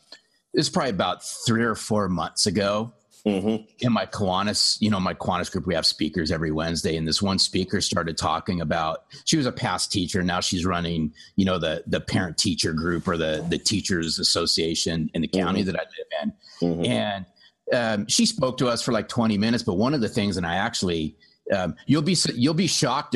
it's 0.53 0.69
probably 0.69 0.91
about 0.91 1.23
three 1.45 1.63
or 1.63 1.75
four 1.75 2.09
months 2.09 2.45
ago 2.45 2.93
mm-hmm. 3.25 3.63
in 3.79 3.93
my 3.93 4.05
Kiwanis, 4.05 4.77
you 4.81 4.89
know, 4.89 4.99
my 4.99 5.13
Kiwanis 5.13 5.51
group, 5.51 5.65
we 5.65 5.75
have 5.75 5.85
speakers 5.85 6.31
every 6.31 6.51
Wednesday. 6.51 6.97
And 6.97 7.07
this 7.07 7.21
one 7.21 7.39
speaker 7.39 7.81
started 7.81 8.17
talking 8.17 8.61
about, 8.61 9.05
she 9.23 9.37
was 9.37 9.45
a 9.45 9.51
past 9.51 9.91
teacher. 9.91 10.21
Now 10.21 10.41
she's 10.41 10.65
running, 10.65 11.13
you 11.35 11.45
know, 11.45 11.59
the, 11.59 11.83
the 11.87 12.01
parent 12.01 12.37
teacher 12.37 12.73
group 12.73 13.07
or 13.07 13.17
the, 13.17 13.45
the 13.49 13.57
teachers 13.57 14.19
association 14.19 15.09
in 15.13 15.21
the 15.21 15.27
county 15.27 15.61
mm-hmm. 15.61 15.71
that 15.71 15.79
I 15.79 15.83
live 15.83 16.07
in. 16.21 16.33
Mm-hmm. 16.69 16.85
And 16.85 17.25
um, 17.73 18.07
she 18.07 18.25
spoke 18.25 18.57
to 18.57 18.67
us 18.67 18.81
for 18.81 18.91
like 18.91 19.07
20 19.07 19.37
minutes, 19.37 19.63
but 19.63 19.73
one 19.73 19.93
of 19.93 20.01
the 20.01 20.09
things, 20.09 20.37
and 20.37 20.45
I 20.45 20.55
actually, 20.55 21.15
um, 21.53 21.75
you'll 21.85 22.01
be 22.01 22.15
you'll 22.35 22.53
be 22.53 22.67
shocked, 22.67 23.15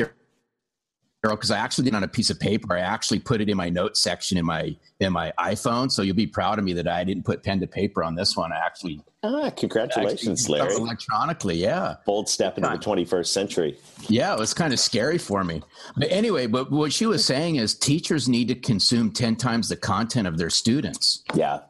because 1.22 1.50
I 1.50 1.58
actually 1.58 1.84
did 1.84 1.94
on 1.94 2.02
a 2.02 2.08
piece 2.08 2.30
of 2.30 2.40
paper. 2.40 2.74
I 2.74 2.80
actually 2.80 3.18
put 3.18 3.40
it 3.40 3.50
in 3.50 3.56
my 3.56 3.68
notes 3.68 4.00
section 4.00 4.38
in 4.38 4.46
my 4.46 4.74
in 5.00 5.12
my 5.12 5.32
iPhone. 5.38 5.90
So 5.90 6.02
you'll 6.02 6.16
be 6.16 6.26
proud 6.26 6.58
of 6.58 6.64
me 6.64 6.72
that 6.74 6.88
I 6.88 7.04
didn't 7.04 7.24
put 7.24 7.42
pen 7.42 7.60
to 7.60 7.66
paper 7.66 8.02
on 8.02 8.14
this 8.14 8.36
one. 8.36 8.52
I 8.52 8.56
actually 8.56 9.02
ah, 9.22 9.50
congratulations, 9.50 10.42
actually 10.42 10.60
Larry! 10.60 10.74
Electronically, 10.76 11.56
yeah, 11.56 11.96
bold 12.06 12.28
step 12.28 12.56
into 12.56 12.70
the 12.70 12.78
21st 12.78 13.26
century. 13.26 13.78
Yeah, 14.08 14.32
it 14.32 14.38
was 14.38 14.54
kind 14.54 14.72
of 14.72 14.80
scary 14.80 15.18
for 15.18 15.44
me. 15.44 15.62
But 15.96 16.10
anyway, 16.10 16.46
but 16.46 16.70
what 16.70 16.92
she 16.92 17.06
was 17.06 17.24
saying 17.24 17.56
is 17.56 17.74
teachers 17.74 18.28
need 18.28 18.48
to 18.48 18.54
consume 18.54 19.12
10 19.12 19.36
times 19.36 19.68
the 19.68 19.76
content 19.76 20.26
of 20.26 20.38
their 20.38 20.50
students. 20.50 21.22
Yeah 21.34 21.60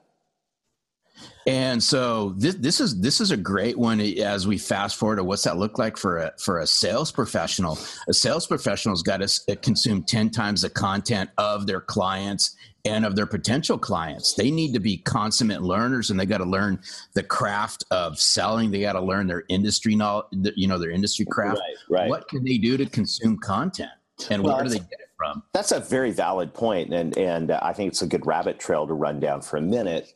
And 1.50 1.82
so 1.82 2.32
this 2.36 2.54
this 2.54 2.80
is 2.80 3.00
this 3.00 3.20
is 3.20 3.32
a 3.32 3.36
great 3.36 3.76
one 3.76 3.98
as 4.00 4.46
we 4.46 4.56
fast 4.56 4.94
forward 4.94 5.16
to 5.16 5.24
what's 5.24 5.42
that 5.42 5.56
look 5.56 5.80
like 5.80 5.96
for 5.96 6.18
a 6.18 6.32
for 6.38 6.60
a 6.60 6.66
sales 6.66 7.10
professional. 7.10 7.76
A 8.08 8.14
sales 8.14 8.46
professional's 8.46 9.02
got 9.02 9.16
to 9.16 9.40
uh, 9.50 9.56
consume 9.60 10.04
ten 10.04 10.30
times 10.30 10.62
the 10.62 10.70
content 10.70 11.28
of 11.38 11.66
their 11.66 11.80
clients 11.80 12.54
and 12.84 13.04
of 13.04 13.16
their 13.16 13.26
potential 13.26 13.78
clients. 13.78 14.34
They 14.34 14.52
need 14.52 14.74
to 14.74 14.78
be 14.78 14.98
consummate 14.98 15.62
learners, 15.62 16.10
and 16.10 16.20
they 16.20 16.24
got 16.24 16.38
to 16.38 16.44
learn 16.44 16.78
the 17.14 17.24
craft 17.24 17.84
of 17.90 18.20
selling. 18.20 18.70
They 18.70 18.82
got 18.82 18.92
to 18.92 19.02
learn 19.02 19.26
their 19.26 19.42
industry 19.48 19.96
knowledge, 19.96 20.26
you 20.54 20.68
know, 20.68 20.78
their 20.78 20.92
industry 20.92 21.26
craft. 21.28 21.58
Right, 21.58 22.02
right. 22.02 22.08
What 22.08 22.28
can 22.28 22.44
they 22.44 22.58
do 22.58 22.76
to 22.76 22.86
consume 22.86 23.38
content, 23.38 23.90
and 24.30 24.44
well, 24.44 24.54
where 24.54 24.64
do 24.66 24.70
they 24.70 24.78
get 24.78 25.00
it 25.00 25.09
from? 25.20 25.42
That's 25.52 25.70
a 25.70 25.80
very 25.80 26.12
valid 26.12 26.54
point, 26.54 26.94
and 26.94 27.16
and 27.18 27.50
uh, 27.50 27.60
I 27.62 27.74
think 27.74 27.92
it's 27.92 28.02
a 28.02 28.06
good 28.06 28.26
rabbit 28.26 28.58
trail 28.58 28.86
to 28.86 28.94
run 28.94 29.20
down 29.20 29.42
for 29.42 29.58
a 29.58 29.60
minute. 29.60 30.08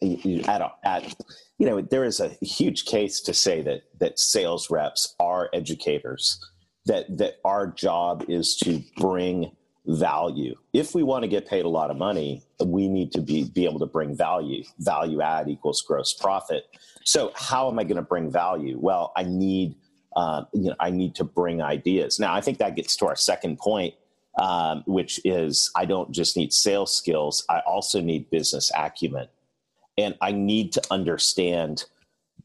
At, 0.49 0.63
at 0.83 1.15
you 1.59 1.67
know, 1.67 1.83
there 1.83 2.05
is 2.05 2.21
a 2.21 2.29
huge 2.41 2.87
case 2.87 3.21
to 3.21 3.35
say 3.35 3.61
that 3.63 3.83
that 4.01 4.19
sales 4.19 4.71
reps 4.71 5.15
are 5.21 5.51
educators. 5.53 6.41
That 6.87 7.19
that 7.19 7.35
our 7.45 7.67
job 7.67 8.25
is 8.29 8.57
to 8.59 8.83
bring 8.97 9.53
value. 9.87 10.55
If 10.73 10.95
we 10.95 11.03
want 11.03 11.25
to 11.25 11.29
get 11.29 11.47
paid 11.47 11.67
a 11.67 11.69
lot 11.69 11.91
of 11.91 11.99
money, 11.99 12.43
we 12.65 12.89
need 12.89 13.13
to 13.13 13.21
be, 13.21 13.45
be 13.45 13.67
able 13.67 13.81
to 13.81 13.87
bring 13.87 14.17
value. 14.17 14.65
Value 14.79 15.21
add 15.21 15.49
equals 15.49 15.83
gross 15.83 16.15
profit. 16.15 16.65
So 17.05 17.33
how 17.35 17.71
am 17.71 17.79
I 17.79 17.85
going 17.85 17.97
to 17.97 18.03
bring 18.03 18.31
value? 18.31 18.79
Well, 18.81 19.13
I 19.15 19.25
need 19.25 19.77
uh, 20.17 20.45
you 20.53 20.71
know 20.71 20.77
I 20.81 20.91
need 20.91 21.15
to 21.17 21.25
bring 21.25 21.61
ideas. 21.61 22.19
Now 22.19 22.35
I 22.35 22.41
think 22.41 22.59
that 22.59 22.77
gets 22.77 22.97
to 22.97 23.07
our 23.07 23.17
second 23.17 23.59
point, 23.59 23.95
um, 24.41 24.83
which 24.87 25.21
is 25.25 25.71
I 25.77 25.85
don't 25.85 26.11
just 26.13 26.37
need 26.37 26.53
sales 26.53 26.97
skills. 26.97 27.45
I 27.49 27.61
also 27.61 28.01
need 28.01 28.31
business 28.31 28.71
acumen, 28.77 29.29
and 29.97 30.17
I 30.21 30.33
need 30.33 30.73
to 30.73 30.83
understand 30.91 31.85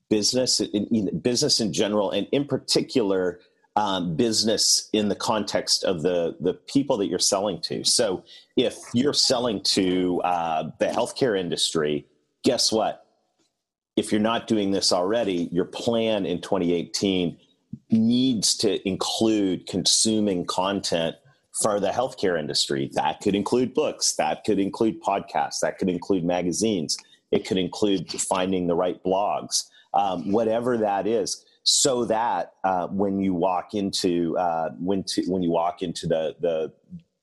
business 0.09 0.59
in, 0.59 0.87
in 0.87 1.19
business 1.19 1.59
in 1.59 1.73
general, 1.73 2.11
and 2.11 2.27
in 2.31 2.45
particular 2.45 3.39
um, 3.75 4.15
business 4.15 4.89
in 4.93 5.07
the 5.07 5.15
context 5.15 5.83
of 5.83 6.01
the 6.01 6.35
the 6.39 6.53
people 6.53 6.97
that 6.97 7.07
you're 7.07 7.19
selling 7.19 7.61
to. 7.61 7.83
So 7.83 8.23
if 8.55 8.77
you're 8.93 9.13
selling 9.13 9.61
to 9.63 10.21
uh, 10.23 10.69
the 10.79 10.87
healthcare 10.87 11.39
industry, 11.39 12.05
guess 12.43 12.71
what? 12.71 13.05
If 13.95 14.11
you're 14.11 14.21
not 14.21 14.47
doing 14.47 14.71
this 14.71 14.91
already, 14.93 15.49
your 15.51 15.65
plan 15.65 16.25
in 16.25 16.41
2018 16.41 17.37
needs 17.91 18.55
to 18.57 18.87
include 18.87 19.67
consuming 19.67 20.45
content 20.45 21.15
for 21.61 21.79
the 21.79 21.89
healthcare 21.89 22.39
industry. 22.39 22.89
That 22.93 23.21
could 23.21 23.35
include 23.35 23.73
books, 23.73 24.15
that 24.15 24.43
could 24.43 24.59
include 24.59 25.01
podcasts, 25.01 25.59
that 25.61 25.77
could 25.77 25.89
include 25.89 26.23
magazines, 26.23 26.97
it 27.31 27.45
could 27.45 27.57
include 27.57 28.09
finding 28.11 28.67
the 28.67 28.75
right 28.75 29.01
blogs, 29.03 29.65
um, 29.93 30.31
whatever 30.31 30.77
that 30.77 31.07
is 31.07 31.45
so 31.63 32.05
that 32.05 32.53
uh, 32.63 32.87
when 32.87 33.19
you 33.19 33.33
walk 33.33 33.75
into 33.75 34.35
uh, 34.37 34.69
when 34.79 35.03
to, 35.03 35.23
when 35.27 35.43
you 35.43 35.51
walk 35.51 35.83
into 35.83 36.07
the 36.07 36.35
the 36.39 36.71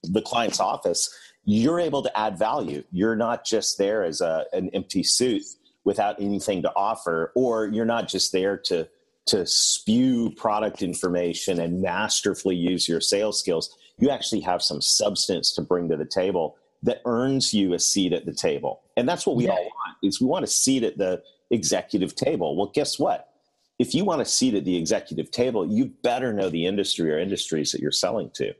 the 0.04 0.22
client's 0.22 0.60
office, 0.60 1.12
you're 1.44 1.80
able 1.80 2.02
to 2.02 2.18
add 2.18 2.38
value. 2.38 2.84
You're 2.92 3.16
not 3.16 3.44
just 3.44 3.76
there 3.76 4.04
as 4.04 4.20
a, 4.20 4.44
an 4.52 4.70
empty 4.72 5.02
suit 5.02 5.42
without 5.84 6.20
anything 6.20 6.62
to 6.62 6.72
offer, 6.76 7.32
or 7.34 7.66
you're 7.66 7.84
not 7.84 8.08
just 8.08 8.30
there 8.30 8.56
to 8.66 8.88
to 9.26 9.44
spew 9.46 10.30
product 10.36 10.80
information 10.80 11.58
and 11.58 11.82
masterfully 11.82 12.54
use 12.54 12.88
your 12.88 13.00
sales 13.00 13.40
skills. 13.40 13.76
You 13.98 14.10
actually 14.10 14.40
have 14.42 14.62
some 14.62 14.80
substance 14.80 15.52
to 15.54 15.62
bring 15.62 15.88
to 15.88 15.96
the 15.96 16.04
table 16.04 16.56
that 16.82 17.00
earns 17.04 17.54
you 17.54 17.72
a 17.72 17.78
seat 17.78 18.12
at 18.12 18.26
the 18.26 18.34
table, 18.34 18.82
and 18.96 19.08
that's 19.08 19.26
what 19.26 19.36
we 19.36 19.44
yeah. 19.44 19.52
all 19.52 19.64
want. 19.64 19.96
Is 20.02 20.20
we 20.20 20.26
want 20.26 20.44
a 20.44 20.48
seat 20.48 20.82
at 20.82 20.98
the 20.98 21.22
executive 21.50 22.14
table. 22.14 22.56
Well, 22.56 22.70
guess 22.74 22.98
what? 22.98 23.30
if 23.78 23.94
you 23.94 24.04
want 24.04 24.22
a 24.22 24.24
seat 24.24 24.54
at 24.54 24.64
the 24.64 24.76
executive 24.76 25.30
table, 25.30 25.66
you 25.66 25.86
better 26.02 26.32
know 26.32 26.48
the 26.48 26.66
industry 26.66 27.12
or 27.12 27.18
industries 27.18 27.72
that 27.72 27.80
you're 27.80 27.92
selling 27.92 28.30
to. 28.34 28.54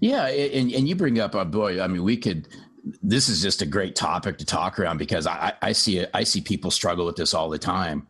Yeah, 0.00 0.26
and, 0.26 0.72
and 0.72 0.88
you 0.88 0.96
bring 0.96 1.20
up, 1.20 1.34
uh, 1.34 1.44
boy, 1.44 1.80
I 1.80 1.86
mean, 1.86 2.02
we 2.02 2.16
could. 2.16 2.48
This 3.02 3.28
is 3.28 3.42
just 3.42 3.62
a 3.62 3.66
great 3.66 3.96
topic 3.96 4.38
to 4.38 4.44
talk 4.44 4.78
around 4.78 4.98
because 4.98 5.26
I, 5.26 5.52
I 5.60 5.72
see 5.72 5.98
it. 5.98 6.10
I 6.14 6.22
see 6.22 6.40
people 6.40 6.70
struggle 6.70 7.04
with 7.04 7.16
this 7.16 7.34
all 7.34 7.48
the 7.48 7.58
time. 7.58 8.06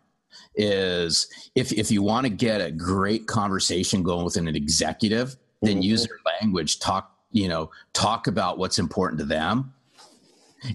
Is 0.54 1.28
if 1.54 1.73
if 1.73 1.90
you 1.90 2.02
want 2.02 2.26
to 2.26 2.30
get 2.30 2.61
a 2.61 2.71
great 2.71 3.26
conversation 3.26 4.02
going 4.02 4.25
with 4.25 4.37
an 4.37 4.49
executive, 4.49 5.37
then 5.62 5.75
mm-hmm. 5.75 5.82
use 5.82 6.06
their 6.06 6.18
language. 6.40 6.78
Talk, 6.80 7.14
you 7.32 7.48
know, 7.48 7.70
talk 7.92 8.26
about 8.26 8.58
what's 8.58 8.78
important 8.78 9.18
to 9.20 9.26
them 9.26 9.75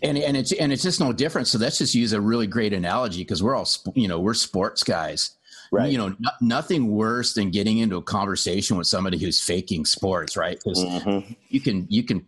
and 0.04 0.18
and 0.18 0.38
it's 0.38 0.52
and 0.54 0.72
it's 0.72 0.84
just 0.84 1.00
no 1.00 1.12
different. 1.14 1.48
So 1.48 1.58
let's 1.58 1.78
just 1.78 1.96
use 1.96 2.14
a 2.14 2.22
really 2.22 2.48
great 2.48 2.74
analogy 2.74 3.22
because 3.22 3.42
we're 3.42 3.56
all 3.56 3.68
you 3.96 4.08
know 4.08 4.20
we're 4.20 4.34
sports 4.34 4.84
guys, 4.84 5.32
right. 5.72 5.92
you 5.92 5.98
know, 5.98 6.16
nothing 6.40 6.92
worse 6.92 7.34
than 7.34 7.50
getting 7.52 7.80
into 7.80 7.98
a 7.98 8.02
conversation 8.02 8.78
with 8.78 8.88
somebody 8.88 9.18
who's 9.18 9.42
faking 9.42 9.86
sports, 9.86 10.38
right? 10.38 10.58
Because 10.64 10.84
mm-hmm. 10.84 11.34
you 11.50 11.60
can 11.60 11.88
you 11.90 12.04
can 12.04 12.26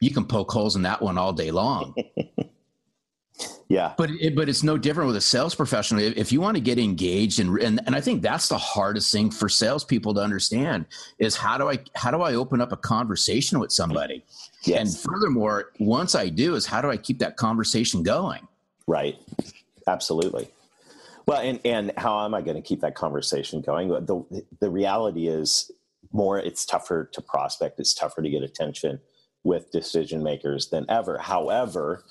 you 0.00 0.10
can 0.10 0.24
poke 0.24 0.50
holes 0.50 0.76
in 0.76 0.82
that 0.82 1.02
one 1.02 1.18
all 1.18 1.32
day 1.32 1.50
long. 1.50 1.94
yeah, 3.68 3.94
but 3.96 4.10
it, 4.10 4.36
but 4.36 4.48
it's 4.48 4.62
no 4.62 4.78
different 4.78 5.08
with 5.08 5.16
a 5.16 5.20
sales 5.20 5.54
professional. 5.54 6.00
If 6.00 6.30
you 6.30 6.40
want 6.40 6.56
to 6.56 6.60
get 6.60 6.78
engaged 6.78 7.40
and, 7.40 7.58
and 7.58 7.80
and 7.86 7.96
I 7.96 8.00
think 8.00 8.22
that's 8.22 8.48
the 8.48 8.58
hardest 8.58 9.10
thing 9.10 9.30
for 9.30 9.48
salespeople 9.48 10.14
to 10.14 10.20
understand 10.20 10.86
is 11.18 11.36
how 11.36 11.58
do 11.58 11.68
I 11.68 11.78
how 11.94 12.10
do 12.10 12.22
I 12.22 12.34
open 12.34 12.60
up 12.60 12.72
a 12.72 12.76
conversation 12.76 13.58
with 13.58 13.72
somebody? 13.72 14.24
Yes. 14.64 14.80
And 14.80 15.12
furthermore, 15.12 15.72
once 15.78 16.14
I 16.14 16.28
do, 16.28 16.54
is 16.54 16.66
how 16.66 16.80
do 16.80 16.90
I 16.90 16.96
keep 16.96 17.18
that 17.20 17.36
conversation 17.36 18.02
going? 18.02 18.46
Right. 18.86 19.16
Absolutely. 19.86 20.48
Well, 21.26 21.40
and, 21.40 21.60
and 21.64 21.92
how 21.96 22.24
am 22.24 22.34
I 22.34 22.42
going 22.42 22.56
to 22.56 22.62
keep 22.62 22.80
that 22.80 22.94
conversation 22.94 23.60
going? 23.60 23.88
The, 23.88 24.44
the 24.60 24.70
reality 24.70 25.26
is 25.26 25.70
more, 26.12 26.38
it's 26.38 26.64
tougher 26.64 27.08
to 27.12 27.20
prospect, 27.20 27.80
it's 27.80 27.94
tougher 27.94 28.22
to 28.22 28.30
get 28.30 28.42
attention 28.42 29.00
with 29.42 29.70
decision 29.70 30.22
makers 30.22 30.68
than 30.68 30.86
ever. 30.88 31.18
However, 31.18 32.04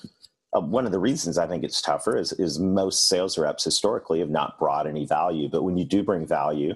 uh, 0.56 0.60
one 0.60 0.86
of 0.86 0.92
the 0.92 0.98
reasons 0.98 1.38
I 1.38 1.46
think 1.46 1.64
it's 1.64 1.82
tougher 1.82 2.16
is, 2.16 2.32
is 2.32 2.58
most 2.58 3.08
sales 3.08 3.36
reps 3.36 3.64
historically 3.64 4.20
have 4.20 4.30
not 4.30 4.58
brought 4.58 4.86
any 4.86 5.04
value. 5.04 5.48
But 5.48 5.62
when 5.62 5.76
you 5.76 5.84
do 5.84 6.02
bring 6.02 6.26
value, 6.26 6.74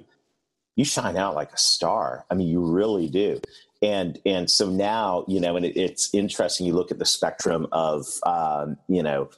you 0.77 0.85
shine 0.85 1.17
out 1.17 1.35
like 1.35 1.53
a 1.53 1.59
star. 1.59 2.25
I 2.31 2.35
mean, 2.35 2.49
you 2.49 2.61
really 2.65 3.09
do. 3.09 3.41
And 3.83 4.19
and 4.27 4.51
so 4.51 4.69
now, 4.69 5.25
you 5.27 5.41
know, 5.41 5.57
and 5.57 5.65
it, 5.65 5.77
it's 5.77 6.13
interesting. 6.13 6.67
You 6.67 6.75
look 6.75 6.91
at 6.91 6.99
the 6.99 7.07
spectrum 7.07 7.67
of, 7.73 8.07
um, 8.25 8.77
you 8.89 9.03
know, 9.03 9.31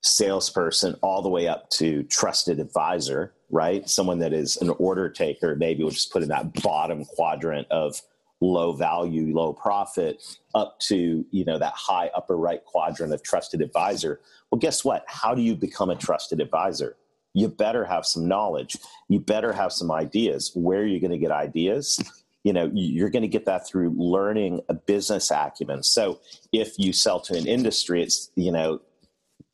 salesperson 0.00 0.96
all 1.02 1.22
the 1.22 1.28
way 1.28 1.46
up 1.46 1.68
to 1.70 2.02
trusted 2.04 2.58
advisor, 2.58 3.34
right? 3.50 3.88
Someone 3.88 4.18
that 4.20 4.32
is 4.32 4.56
an 4.56 4.70
order 4.70 5.08
taker, 5.08 5.54
maybe 5.54 5.82
we'll 5.82 5.92
just 5.92 6.12
put 6.12 6.22
in 6.22 6.30
that 6.30 6.62
bottom 6.62 7.04
quadrant 7.04 7.68
of 7.70 8.00
low 8.42 8.72
value, 8.72 9.34
low 9.34 9.52
profit, 9.52 10.22
up 10.54 10.78
to 10.80 11.24
you 11.30 11.44
know 11.44 11.58
that 11.58 11.72
high 11.74 12.10
upper 12.14 12.36
right 12.36 12.64
quadrant 12.64 13.12
of 13.12 13.22
trusted 13.22 13.62
advisor. 13.62 14.20
Well, 14.50 14.58
guess 14.58 14.84
what? 14.84 15.04
How 15.06 15.34
do 15.34 15.42
you 15.42 15.54
become 15.54 15.90
a 15.90 15.96
trusted 15.96 16.40
advisor? 16.40 16.96
You 17.34 17.48
better 17.48 17.84
have 17.84 18.04
some 18.04 18.28
knowledge. 18.28 18.76
You 19.08 19.20
better 19.20 19.52
have 19.52 19.72
some 19.72 19.90
ideas. 19.90 20.50
Where 20.54 20.80
are 20.80 20.86
you 20.86 21.00
going 21.00 21.12
to 21.12 21.18
get 21.18 21.30
ideas? 21.30 22.02
You 22.44 22.52
know, 22.52 22.68
you're 22.74 23.08
going 23.08 23.22
to 23.22 23.28
get 23.28 23.44
that 23.44 23.68
through 23.68 23.94
learning 23.96 24.62
a 24.68 24.74
business 24.74 25.30
acumen. 25.30 25.84
So 25.84 26.18
if 26.52 26.76
you 26.76 26.92
sell 26.92 27.20
to 27.20 27.36
an 27.36 27.46
industry, 27.46 28.02
it's 28.02 28.32
you 28.34 28.50
know 28.50 28.80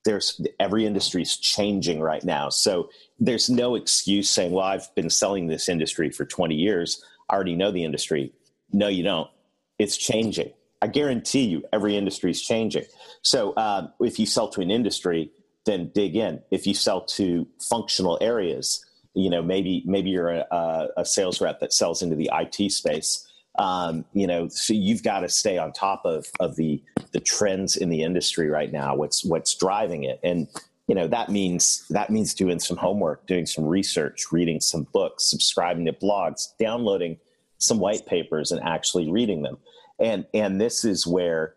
there's 0.04 0.40
every 0.59 0.87
industry 0.87 1.21
is 1.21 1.37
changing 1.37 2.00
right 2.00 2.25
now. 2.25 2.49
So 2.49 2.88
there's 3.21 3.50
no 3.50 3.75
excuse 3.75 4.30
saying, 4.30 4.52
well, 4.52 4.64
I've 4.64 4.92
been 4.95 5.11
selling 5.11 5.49
this 5.49 5.68
industry 5.68 6.11
for 6.11 6.25
20 6.25 6.54
years. 6.54 7.04
I 7.28 7.35
already 7.35 7.57
know 7.57 7.71
the 7.71 7.85
industry. 7.85 8.33
No, 8.72 8.88
you 8.88 9.02
don't. 9.02 9.30
It's 9.78 9.96
changing. 9.96 10.52
I 10.80 10.87
guarantee 10.87 11.44
you 11.44 11.64
every 11.72 11.96
industry 11.96 12.30
is 12.30 12.42
changing. 12.42 12.84
So 13.22 13.52
uh, 13.52 13.88
if 14.00 14.18
you 14.18 14.26
sell 14.26 14.48
to 14.50 14.60
an 14.60 14.70
industry, 14.70 15.30
then 15.66 15.90
dig 15.94 16.16
in. 16.16 16.40
If 16.50 16.66
you 16.66 16.75
sell 16.75 17.04
to 17.06 17.46
functional 17.68 18.18
areas, 18.20 18.84
you 19.14 19.28
know, 19.28 19.42
maybe, 19.42 19.82
maybe 19.87 20.10
you're 20.10 20.30
a, 20.30 20.88
a 20.96 21.04
sales 21.04 21.40
rep 21.40 21.60
that 21.60 21.72
sells 21.72 22.02
into 22.02 22.14
the 22.14 22.30
IT 22.32 22.70
space 22.70 23.28
um, 23.58 24.04
you 24.12 24.26
know, 24.26 24.48
so 24.48 24.72
you've 24.72 25.02
got 25.02 25.20
to 25.20 25.28
stay 25.28 25.58
on 25.58 25.72
top 25.72 26.02
of 26.04 26.26
of 26.40 26.56
the 26.56 26.82
the 27.12 27.20
trends 27.20 27.76
in 27.76 27.88
the 27.88 28.02
industry 28.02 28.48
right 28.48 28.72
now. 28.72 28.94
What's 28.94 29.25
what's 29.25 29.54
driving 29.54 30.04
it, 30.04 30.20
and 30.22 30.46
you 30.87 30.94
know 30.94 31.08
that 31.08 31.28
means 31.28 31.84
that 31.90 32.10
means 32.10 32.34
doing 32.34 32.60
some 32.60 32.76
homework, 32.76 33.26
doing 33.26 33.46
some 33.46 33.64
research, 33.64 34.26
reading 34.30 34.60
some 34.60 34.87
books, 34.92 35.28
subscribing 35.28 35.87
to 35.87 35.92
blogs, 35.92 36.46
downloading 36.58 37.18
some 37.58 37.78
white 37.78 38.06
papers, 38.06 38.50
and 38.50 38.62
actually 38.62 39.10
reading 39.10 39.42
them. 39.42 39.58
And 40.00 40.26
and 40.34 40.60
this 40.60 40.84
is 40.84 41.06
where 41.06 41.54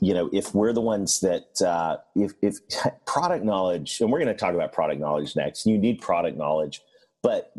you 0.00 0.14
know 0.14 0.30
if 0.32 0.54
we're 0.54 0.72
the 0.72 0.80
ones 0.80 1.20
that 1.20 1.62
uh, 1.62 1.98
if 2.16 2.32
if 2.42 2.56
product 3.06 3.44
knowledge, 3.44 4.00
and 4.00 4.10
we're 4.10 4.18
going 4.18 4.34
to 4.34 4.40
talk 4.40 4.54
about 4.54 4.72
product 4.72 5.00
knowledge 5.00 5.36
next. 5.36 5.66
You 5.66 5.78
need 5.78 6.00
product 6.00 6.36
knowledge, 6.36 6.80
but 7.22 7.52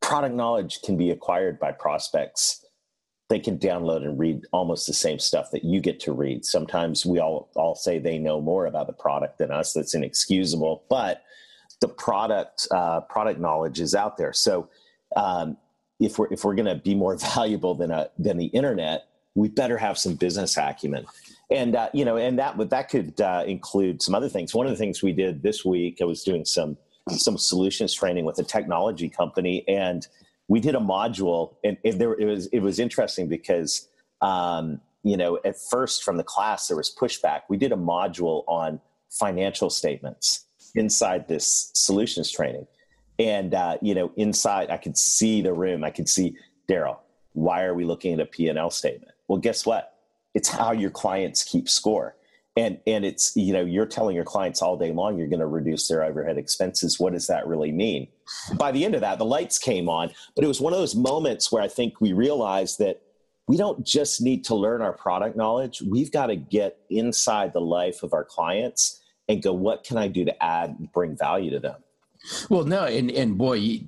product 0.00 0.34
knowledge 0.34 0.80
can 0.82 0.96
be 0.96 1.10
acquired 1.10 1.58
by 1.58 1.72
prospects 1.72 2.64
they 3.28 3.38
can 3.38 3.58
download 3.58 4.04
and 4.04 4.18
read 4.18 4.46
almost 4.52 4.86
the 4.86 4.94
same 4.94 5.18
stuff 5.18 5.50
that 5.50 5.64
you 5.64 5.80
get 5.80 6.00
to 6.00 6.12
read. 6.12 6.44
Sometimes 6.44 7.04
we 7.04 7.18
all 7.18 7.50
all 7.54 7.74
say 7.74 7.98
they 7.98 8.18
know 8.18 8.40
more 8.40 8.66
about 8.66 8.86
the 8.86 8.92
product 8.92 9.38
than 9.38 9.50
us. 9.50 9.74
That's 9.74 9.94
inexcusable, 9.94 10.84
but 10.88 11.22
the 11.80 11.88
product 11.88 12.66
uh, 12.70 13.02
product 13.02 13.38
knowledge 13.38 13.80
is 13.80 13.94
out 13.94 14.16
there. 14.16 14.32
So 14.32 14.68
um, 15.14 15.58
if 16.00 16.18
we're 16.18 16.28
if 16.30 16.44
we're 16.44 16.54
going 16.54 16.66
to 16.66 16.76
be 16.76 16.94
more 16.94 17.16
valuable 17.34 17.74
than 17.74 17.90
a 17.90 18.10
than 18.18 18.36
the 18.36 18.46
internet, 18.46 19.08
we 19.34 19.48
better 19.48 19.78
have 19.78 19.98
some 19.98 20.14
business 20.14 20.56
acumen. 20.56 21.06
And 21.50 21.76
uh, 21.76 21.88
you 21.94 22.04
know, 22.04 22.16
and 22.16 22.38
that 22.38 22.58
that 22.70 22.88
could 22.88 23.20
uh, 23.20 23.44
include 23.46 24.02
some 24.02 24.14
other 24.14 24.28
things. 24.28 24.54
One 24.54 24.66
of 24.66 24.72
the 24.72 24.76
things 24.76 25.02
we 25.02 25.12
did 25.12 25.42
this 25.42 25.64
week, 25.64 25.98
I 26.00 26.04
was 26.04 26.22
doing 26.22 26.44
some 26.44 26.76
some 27.10 27.38
solutions 27.38 27.94
training 27.94 28.24
with 28.24 28.38
a 28.38 28.44
technology 28.44 29.08
company, 29.08 29.64
and 29.66 30.06
we 30.48 30.60
did 30.60 30.74
a 30.74 30.80
module, 30.80 31.54
and, 31.64 31.76
and 31.84 32.00
there 32.00 32.14
it 32.14 32.26
was 32.26 32.46
it 32.48 32.60
was 32.60 32.78
interesting 32.78 33.28
because 33.28 33.88
um, 34.20 34.80
you 35.02 35.16
know 35.16 35.38
at 35.44 35.56
first 35.70 36.02
from 36.02 36.16
the 36.16 36.24
class 36.24 36.68
there 36.68 36.76
was 36.76 36.94
pushback. 36.94 37.42
We 37.48 37.56
did 37.56 37.72
a 37.72 37.76
module 37.76 38.44
on 38.46 38.80
financial 39.10 39.70
statements 39.70 40.44
inside 40.74 41.28
this 41.28 41.70
solutions 41.74 42.30
training, 42.30 42.66
and 43.18 43.54
uh, 43.54 43.78
you 43.82 43.94
know 43.94 44.12
inside 44.16 44.70
I 44.70 44.76
could 44.76 44.96
see 44.96 45.42
the 45.42 45.52
room. 45.52 45.84
I 45.84 45.90
could 45.90 46.08
see 46.08 46.36
Darrell. 46.66 47.00
Why 47.32 47.64
are 47.64 47.74
we 47.74 47.84
looking 47.84 48.14
at 48.14 48.20
a 48.20 48.26
P 48.26 48.48
and 48.48 48.58
L 48.58 48.70
statement? 48.70 49.12
Well, 49.28 49.38
guess 49.38 49.64
what? 49.64 49.94
It's 50.34 50.48
how 50.48 50.72
your 50.72 50.90
clients 50.90 51.44
keep 51.44 51.68
score. 51.68 52.16
And, 52.56 52.80
and 52.88 53.04
it's, 53.04 53.36
you 53.36 53.52
know, 53.52 53.64
you're 53.64 53.86
telling 53.86 54.16
your 54.16 54.24
clients 54.24 54.62
all 54.62 54.76
day 54.76 54.90
long 54.90 55.16
you're 55.16 55.28
going 55.28 55.38
to 55.38 55.46
reduce 55.46 55.86
their 55.86 56.02
overhead 56.02 56.38
expenses. 56.38 56.98
What 56.98 57.12
does 57.12 57.28
that 57.28 57.46
really 57.46 57.70
mean? 57.70 58.08
By 58.56 58.72
the 58.72 58.84
end 58.84 58.96
of 58.96 59.00
that, 59.02 59.18
the 59.18 59.24
lights 59.24 59.58
came 59.58 59.88
on, 59.88 60.10
but 60.34 60.44
it 60.44 60.48
was 60.48 60.60
one 60.60 60.72
of 60.72 60.80
those 60.80 60.96
moments 60.96 61.52
where 61.52 61.62
I 61.62 61.68
think 61.68 62.00
we 62.00 62.12
realized 62.12 62.80
that 62.80 63.00
we 63.46 63.56
don't 63.56 63.86
just 63.86 64.20
need 64.20 64.44
to 64.46 64.56
learn 64.56 64.82
our 64.82 64.92
product 64.92 65.36
knowledge. 65.36 65.82
We've 65.82 66.10
got 66.10 66.26
to 66.26 66.36
get 66.36 66.78
inside 66.90 67.52
the 67.52 67.60
life 67.60 68.02
of 68.02 68.12
our 68.12 68.24
clients 68.24 69.00
and 69.28 69.40
go, 69.40 69.52
what 69.52 69.84
can 69.84 69.96
I 69.96 70.08
do 70.08 70.24
to 70.24 70.42
add 70.42 70.92
bring 70.92 71.16
value 71.16 71.52
to 71.52 71.60
them? 71.60 71.76
Well, 72.48 72.64
no, 72.64 72.84
and 72.84 73.10
and 73.10 73.38
boy, 73.38 73.80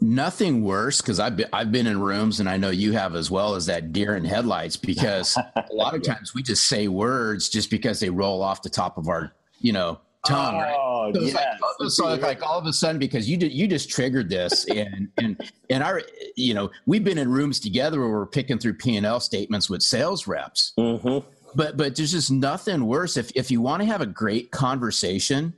nothing 0.00 0.62
worse 0.62 1.00
because 1.00 1.18
I've 1.18 1.36
been 1.36 1.48
I've 1.52 1.72
been 1.72 1.86
in 1.86 2.00
rooms 2.00 2.40
and 2.40 2.48
I 2.48 2.56
know 2.56 2.70
you 2.70 2.92
have 2.92 3.14
as 3.14 3.30
well 3.30 3.54
as 3.54 3.66
that 3.66 3.92
deer 3.92 4.16
in 4.16 4.24
headlights 4.24 4.76
because 4.76 5.36
a 5.36 5.72
lot 5.72 5.94
of 5.94 6.02
times 6.04 6.34
we 6.34 6.42
just 6.42 6.66
say 6.66 6.88
words 6.88 7.48
just 7.48 7.70
because 7.70 8.00
they 8.00 8.10
roll 8.10 8.42
off 8.42 8.62
the 8.62 8.70
top 8.70 8.98
of 8.98 9.08
our 9.08 9.32
you 9.60 9.72
know 9.72 10.00
tongue. 10.26 10.54
Oh, 10.56 11.04
right? 11.06 11.14
So, 11.14 11.20
yes. 11.20 11.60
like, 11.80 11.90
so 11.90 12.14
like 12.14 12.42
all 12.42 12.58
of 12.58 12.66
a 12.66 12.72
sudden 12.72 12.98
because 12.98 13.28
you 13.28 13.36
did 13.36 13.52
you 13.52 13.66
just 13.66 13.88
triggered 13.88 14.28
this 14.28 14.66
and 14.66 15.08
and 15.16 15.50
and 15.70 15.82
our 15.82 16.02
you 16.36 16.52
know 16.52 16.70
we've 16.84 17.04
been 17.04 17.18
in 17.18 17.30
rooms 17.30 17.58
together 17.58 18.00
where 18.00 18.10
we're 18.10 18.26
picking 18.26 18.58
through 18.58 18.74
P 18.74 18.96
and 18.96 19.06
L 19.06 19.20
statements 19.20 19.70
with 19.70 19.82
sales 19.82 20.26
reps. 20.26 20.74
Mm-hmm. 20.78 21.26
But 21.54 21.78
but 21.78 21.96
there's 21.96 22.12
just 22.12 22.30
nothing 22.30 22.86
worse 22.86 23.16
if 23.16 23.30
if 23.34 23.50
you 23.50 23.62
want 23.62 23.80
to 23.82 23.86
have 23.86 24.02
a 24.02 24.06
great 24.06 24.50
conversation 24.50 25.54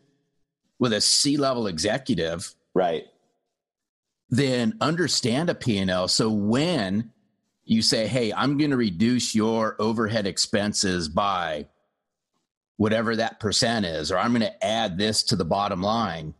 with 0.78 0.92
a 0.92 1.00
C 1.00 1.36
level 1.36 1.66
executive, 1.66 2.54
right? 2.74 3.06
then 4.30 4.76
understand 4.80 5.50
a 5.50 5.54
P&L. 5.54 6.08
So 6.08 6.30
when 6.30 7.10
you 7.64 7.82
say, 7.82 8.06
hey, 8.06 8.32
I'm 8.32 8.58
going 8.58 8.70
to 8.70 8.76
reduce 8.76 9.34
your 9.34 9.76
overhead 9.78 10.26
expenses 10.26 11.08
by 11.08 11.66
whatever 12.76 13.16
that 13.16 13.40
percent 13.40 13.86
is, 13.86 14.12
or 14.12 14.18
I'm 14.18 14.30
going 14.30 14.42
to 14.42 14.64
add 14.64 14.98
this 14.98 15.22
to 15.24 15.36
the 15.36 15.44
bottom 15.44 15.82
line. 15.82 16.34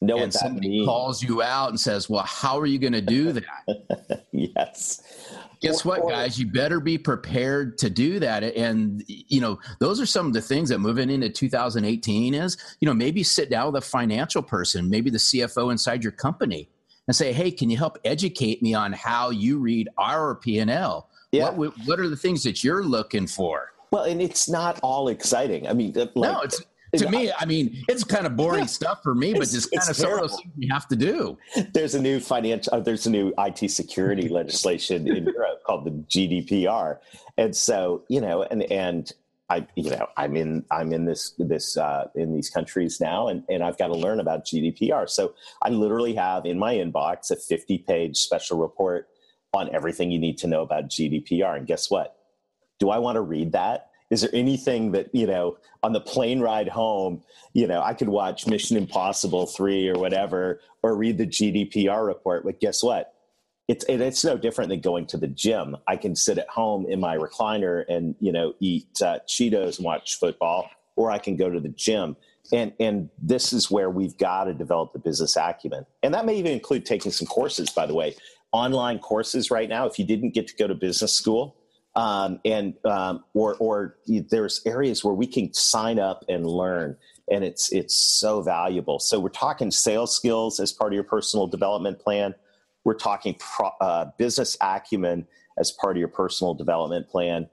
Know 0.00 0.18
and 0.18 0.32
somebody 0.32 0.68
means. 0.68 0.86
calls 0.86 1.22
you 1.22 1.42
out 1.42 1.70
and 1.70 1.78
says, 1.78 2.10
well, 2.10 2.24
how 2.24 2.58
are 2.58 2.66
you 2.66 2.78
going 2.78 2.92
to 2.92 3.00
do 3.00 3.32
that? 3.32 4.24
yes. 4.32 5.00
Guess 5.62 5.84
what, 5.84 6.08
guys? 6.08 6.38
You 6.38 6.46
better 6.46 6.80
be 6.80 6.98
prepared 6.98 7.78
to 7.78 7.88
do 7.88 8.18
that. 8.18 8.42
And, 8.42 9.04
you 9.06 9.40
know, 9.40 9.60
those 9.78 10.00
are 10.00 10.06
some 10.06 10.26
of 10.26 10.32
the 10.32 10.40
things 10.40 10.68
that 10.70 10.78
moving 10.78 11.08
into 11.08 11.28
2018 11.28 12.34
is, 12.34 12.56
you 12.80 12.86
know, 12.86 12.94
maybe 12.94 13.22
sit 13.22 13.48
down 13.48 13.72
with 13.72 13.82
a 13.82 13.86
financial 13.86 14.42
person, 14.42 14.90
maybe 14.90 15.08
the 15.08 15.18
CFO 15.18 15.70
inside 15.70 16.02
your 16.02 16.12
company 16.12 16.68
and 17.06 17.16
say, 17.16 17.32
"Hey, 17.32 17.50
can 17.50 17.70
you 17.70 17.76
help 17.76 17.98
educate 18.04 18.62
me 18.62 18.74
on 18.74 18.92
how 18.92 19.30
you 19.30 19.58
read 19.58 19.88
our 19.98 20.34
P 20.34 20.58
and 20.58 20.70
L? 20.70 21.08
Yeah. 21.30 21.50
What 21.50 21.74
what 21.86 22.00
are 22.00 22.08
the 22.08 22.16
things 22.16 22.42
that 22.44 22.62
you're 22.62 22.84
looking 22.84 23.26
for?" 23.26 23.72
Well, 23.90 24.04
and 24.04 24.22
it's 24.22 24.48
not 24.48 24.80
all 24.82 25.08
exciting. 25.08 25.68
I 25.68 25.74
mean, 25.74 25.96
uh, 25.96 26.06
like, 26.14 26.32
no, 26.32 26.40
it's 26.40 26.62
to 26.96 27.10
me, 27.10 27.32
I 27.38 27.46
mean, 27.46 27.84
it's 27.88 28.04
kind 28.04 28.26
of 28.26 28.36
boring 28.36 28.60
yeah, 28.60 28.66
stuff 28.66 29.02
for 29.02 29.14
me, 29.14 29.32
but 29.32 29.48
just 29.48 29.70
kind 29.70 29.88
of 29.88 29.96
some 29.96 30.12
of 30.12 30.20
those 30.20 30.36
things 30.36 30.52
you 30.58 30.72
have 30.72 30.86
to 30.88 30.96
do. 30.96 31.38
There's 31.72 31.94
a 31.94 32.02
new 32.02 32.20
financial, 32.20 32.74
uh, 32.74 32.80
there's 32.80 33.06
a 33.06 33.10
new 33.10 33.32
IT 33.38 33.70
security 33.70 34.28
legislation 34.30 35.08
in 35.08 35.24
Europe 35.24 35.62
called 35.64 35.84
the 35.84 35.90
GDPR, 35.90 36.98
and 37.38 37.54
so 37.56 38.02
you 38.08 38.20
know, 38.20 38.42
and 38.42 38.62
and 38.70 39.12
I, 39.52 39.66
you 39.74 39.90
know, 39.90 40.06
I'm 40.16 40.34
in, 40.36 40.64
I'm 40.70 40.94
in 40.94 41.04
this, 41.04 41.34
this, 41.38 41.76
uh, 41.76 42.08
in 42.14 42.32
these 42.32 42.48
countries 42.48 43.00
now, 43.02 43.28
and, 43.28 43.44
and 43.50 43.62
I've 43.62 43.76
got 43.76 43.88
to 43.88 43.94
learn 43.94 44.18
about 44.18 44.46
GDPR. 44.46 45.10
So 45.10 45.34
I 45.60 45.68
literally 45.68 46.14
have 46.14 46.46
in 46.46 46.58
my 46.58 46.74
inbox 46.74 47.30
a 47.30 47.36
50 47.36 47.78
page 47.78 48.16
special 48.16 48.56
report 48.56 49.08
on 49.52 49.68
everything 49.74 50.10
you 50.10 50.18
need 50.18 50.38
to 50.38 50.46
know 50.46 50.62
about 50.62 50.88
GDPR. 50.88 51.58
And 51.58 51.66
guess 51.66 51.90
what? 51.90 52.16
Do 52.80 52.88
I 52.88 52.96
want 52.96 53.16
to 53.16 53.20
read 53.20 53.52
that? 53.52 53.90
Is 54.12 54.20
there 54.20 54.30
anything 54.32 54.92
that, 54.92 55.12
you 55.12 55.26
know, 55.26 55.58
on 55.82 55.92
the 55.92 56.00
plane 56.00 56.40
ride 56.40 56.68
home, 56.68 57.22
you 57.52 57.66
know, 57.66 57.82
I 57.82 57.94
could 57.94 58.08
watch 58.08 58.46
Mission 58.46 58.76
Impossible 58.76 59.46
3 59.46 59.88
or 59.88 59.98
whatever, 59.98 60.60
or 60.82 60.94
read 60.94 61.18
the 61.18 61.26
GDPR 61.26 62.06
report. 62.06 62.44
But 62.44 62.60
guess 62.60 62.84
what? 62.84 63.12
it's 63.68 63.84
it's 63.88 64.24
no 64.24 64.36
different 64.36 64.70
than 64.70 64.80
going 64.80 65.06
to 65.06 65.16
the 65.16 65.28
gym. 65.28 65.76
I 65.86 65.96
can 65.96 66.16
sit 66.16 66.38
at 66.38 66.48
home 66.48 66.86
in 66.86 67.00
my 67.00 67.16
recliner 67.16 67.84
and 67.88 68.14
you 68.20 68.32
know 68.32 68.54
eat 68.60 69.00
uh, 69.00 69.20
Cheetos 69.26 69.78
and 69.78 69.84
watch 69.84 70.18
football, 70.18 70.68
or 70.96 71.10
I 71.10 71.18
can 71.18 71.36
go 71.36 71.48
to 71.48 71.60
the 71.60 71.68
gym. 71.68 72.16
And 72.52 72.72
and 72.80 73.08
this 73.20 73.52
is 73.52 73.70
where 73.70 73.88
we've 73.88 74.16
got 74.18 74.44
to 74.44 74.54
develop 74.54 74.92
the 74.92 74.98
business 74.98 75.36
acumen, 75.36 75.86
and 76.02 76.12
that 76.12 76.26
may 76.26 76.36
even 76.36 76.52
include 76.52 76.84
taking 76.84 77.12
some 77.12 77.26
courses. 77.26 77.70
By 77.70 77.86
the 77.86 77.94
way, 77.94 78.16
online 78.50 78.98
courses 78.98 79.50
right 79.50 79.68
now. 79.68 79.86
If 79.86 79.98
you 79.98 80.04
didn't 80.04 80.34
get 80.34 80.48
to 80.48 80.56
go 80.56 80.66
to 80.66 80.74
business 80.74 81.14
school, 81.14 81.56
um, 81.94 82.40
and 82.44 82.74
um, 82.84 83.24
or 83.34 83.56
or 83.56 83.96
there's 84.06 84.62
areas 84.66 85.04
where 85.04 85.14
we 85.14 85.26
can 85.26 85.52
sign 85.52 85.98
up 85.98 86.24
and 86.28 86.46
learn 86.46 86.96
and 87.30 87.44
it's 87.44 87.70
it's 87.72 87.94
so 87.94 88.42
valuable 88.42 88.98
so 88.98 89.20
we're 89.20 89.28
talking 89.28 89.70
sales 89.70 90.14
skills 90.14 90.58
as 90.58 90.72
part 90.72 90.92
of 90.92 90.94
your 90.94 91.04
personal 91.04 91.46
development 91.46 91.98
plan 91.98 92.34
we're 92.84 92.94
talking 92.94 93.34
pro, 93.38 93.70
uh, 93.80 94.06
business 94.18 94.56
acumen 94.60 95.26
as 95.58 95.70
part 95.70 95.96
of 95.96 96.00
your 96.00 96.08
personal 96.08 96.54
development 96.54 97.08
plan. 97.08 97.48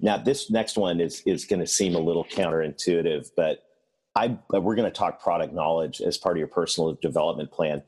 Now, 0.00 0.16
this 0.16 0.50
next 0.50 0.76
one 0.76 1.00
is 1.00 1.22
is 1.26 1.44
going 1.44 1.60
to 1.60 1.66
seem 1.66 1.94
a 1.94 2.00
little 2.00 2.24
counterintuitive, 2.24 3.30
but 3.36 3.64
I 4.14 4.36
we're 4.50 4.74
going 4.74 4.90
to 4.90 4.96
talk 4.96 5.22
product 5.22 5.52
knowledge 5.52 6.00
as 6.00 6.18
part 6.18 6.36
of 6.36 6.38
your 6.38 6.48
personal 6.48 6.94
development 7.00 7.50
plan. 7.50 7.82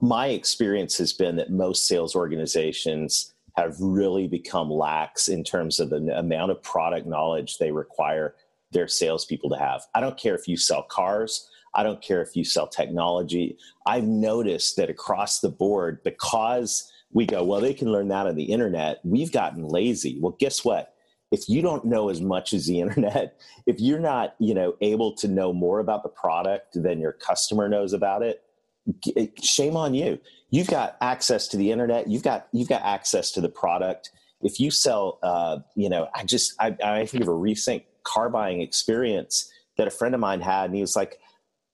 My 0.00 0.28
experience 0.28 0.98
has 0.98 1.12
been 1.12 1.36
that 1.36 1.50
most 1.50 1.86
sales 1.86 2.14
organizations 2.14 3.32
have 3.56 3.74
really 3.80 4.28
become 4.28 4.70
lax 4.70 5.28
in 5.28 5.42
terms 5.42 5.80
of 5.80 5.90
the 5.90 6.18
amount 6.18 6.50
of 6.50 6.62
product 6.62 7.06
knowledge 7.06 7.58
they 7.58 7.72
require 7.72 8.34
their 8.72 8.88
salespeople 8.88 9.50
to 9.50 9.56
have. 9.56 9.82
I 9.94 10.00
don't 10.00 10.18
care 10.18 10.34
if 10.34 10.46
you 10.46 10.56
sell 10.56 10.82
cars. 10.82 11.48
I 11.74 11.82
don't 11.82 12.02
care 12.02 12.22
if 12.22 12.36
you 12.36 12.44
sell 12.44 12.66
technology. 12.66 13.56
I've 13.86 14.04
noticed 14.04 14.76
that 14.76 14.90
across 14.90 15.40
the 15.40 15.48
board, 15.48 16.02
because 16.04 16.90
we 17.12 17.26
go, 17.26 17.44
well, 17.44 17.60
they 17.60 17.74
can 17.74 17.90
learn 17.90 18.08
that 18.08 18.26
on 18.26 18.34
the 18.34 18.44
internet, 18.44 19.00
we've 19.04 19.32
gotten 19.32 19.68
lazy. 19.68 20.18
Well, 20.20 20.36
guess 20.38 20.64
what? 20.64 20.94
If 21.32 21.48
you 21.48 21.62
don't 21.62 21.84
know 21.84 22.08
as 22.08 22.20
much 22.20 22.52
as 22.52 22.66
the 22.66 22.80
internet, 22.82 23.40
if 23.66 23.80
you're 23.80 23.98
not, 23.98 24.34
you 24.38 24.54
know, 24.54 24.74
able 24.80 25.14
to 25.16 25.28
know 25.28 25.52
more 25.52 25.80
about 25.80 26.02
the 26.02 26.08
product 26.08 26.82
than 26.82 27.00
your 27.00 27.12
customer 27.12 27.68
knows 27.68 27.92
about 27.92 28.22
it, 28.22 28.42
shame 29.42 29.76
on 29.76 29.94
you. 29.94 30.18
You've 30.50 30.68
got 30.68 30.96
access 31.00 31.48
to 31.48 31.56
the 31.56 31.70
internet. 31.72 32.08
You've 32.08 32.22
got 32.22 32.48
you've 32.52 32.68
got 32.68 32.82
access 32.82 33.32
to 33.32 33.40
the 33.40 33.48
product. 33.48 34.10
If 34.42 34.60
you 34.60 34.70
sell, 34.70 35.18
uh, 35.22 35.58
you 35.74 35.88
know, 35.88 36.08
I 36.14 36.24
just 36.24 36.54
I, 36.60 36.76
I 36.84 37.06
think 37.06 37.22
of 37.22 37.28
a 37.28 37.34
recent 37.34 37.82
car 38.04 38.30
buying 38.30 38.60
experience 38.60 39.50
that 39.76 39.88
a 39.88 39.90
friend 39.90 40.14
of 40.14 40.20
mine 40.20 40.40
had, 40.40 40.66
and 40.66 40.74
he 40.74 40.80
was 40.80 40.96
like, 40.96 41.18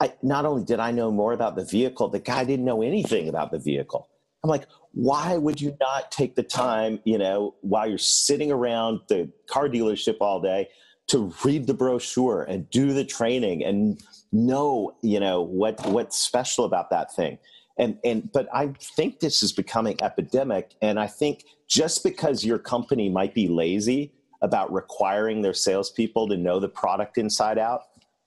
I, 0.01 0.15
not 0.23 0.47
only 0.47 0.65
did 0.65 0.81
I 0.81 0.91
know 0.91 1.11
more 1.11 1.33
about 1.33 1.55
the 1.55 1.65
vehicle, 1.65 2.09
the 2.09 2.19
guy 2.19 2.45
didn't 2.45 2.65
know 2.65 2.83
anything 2.83 3.29
about 3.29 3.53
the 3.53 3.59
vehicle. 3.59 4.09
I'm 4.43 4.51
like, 4.51 4.67
why 4.93 5.37
would 5.37 5.61
you 5.61 5.77
not 5.81 6.11
take 6.11 6.35
the 6.35 6.43
time, 6.43 6.99
you 7.05 7.17
know, 7.17 7.55
while 7.61 7.89
you're 7.89 7.99
sitting 7.99 8.51
around 8.51 9.01
the 9.09 9.31
car 9.49 9.69
dealership 9.69 10.17
all 10.21 10.41
day 10.41 10.69
to 11.09 11.33
read 11.45 11.67
the 11.67 11.75
brochure 11.75 12.43
and 12.43 12.69
do 12.71 12.93
the 12.93 13.05
training 13.05 13.63
and 13.63 14.03
know, 14.33 14.97
you 15.03 15.21
know, 15.21 15.43
what 15.43 15.85
what's 15.87 16.19
special 16.19 16.65
about 16.65 16.91
that 16.91 17.15
thing? 17.15 17.39
And 17.79 17.99
and 18.05 18.31
but 18.33 18.49
I 18.53 18.69
think 18.97 19.21
this 19.21 19.43
is 19.43 19.53
becoming 19.53 19.97
epidemic. 20.03 20.75
And 20.83 20.99
I 21.01 21.07
think 21.07 21.45
just 21.69 22.05
because 22.05 22.45
your 22.45 22.59
company 22.59 23.09
might 23.09 23.35
be 23.35 23.49
lazy 23.49 24.13
about 24.43 24.73
requiring 24.73 25.43
their 25.43 25.55
salespeople 25.55 26.29
to 26.29 26.37
know 26.37 26.61
the 26.61 26.69
product 26.69 27.17
inside 27.17 27.59
out, 27.59 27.83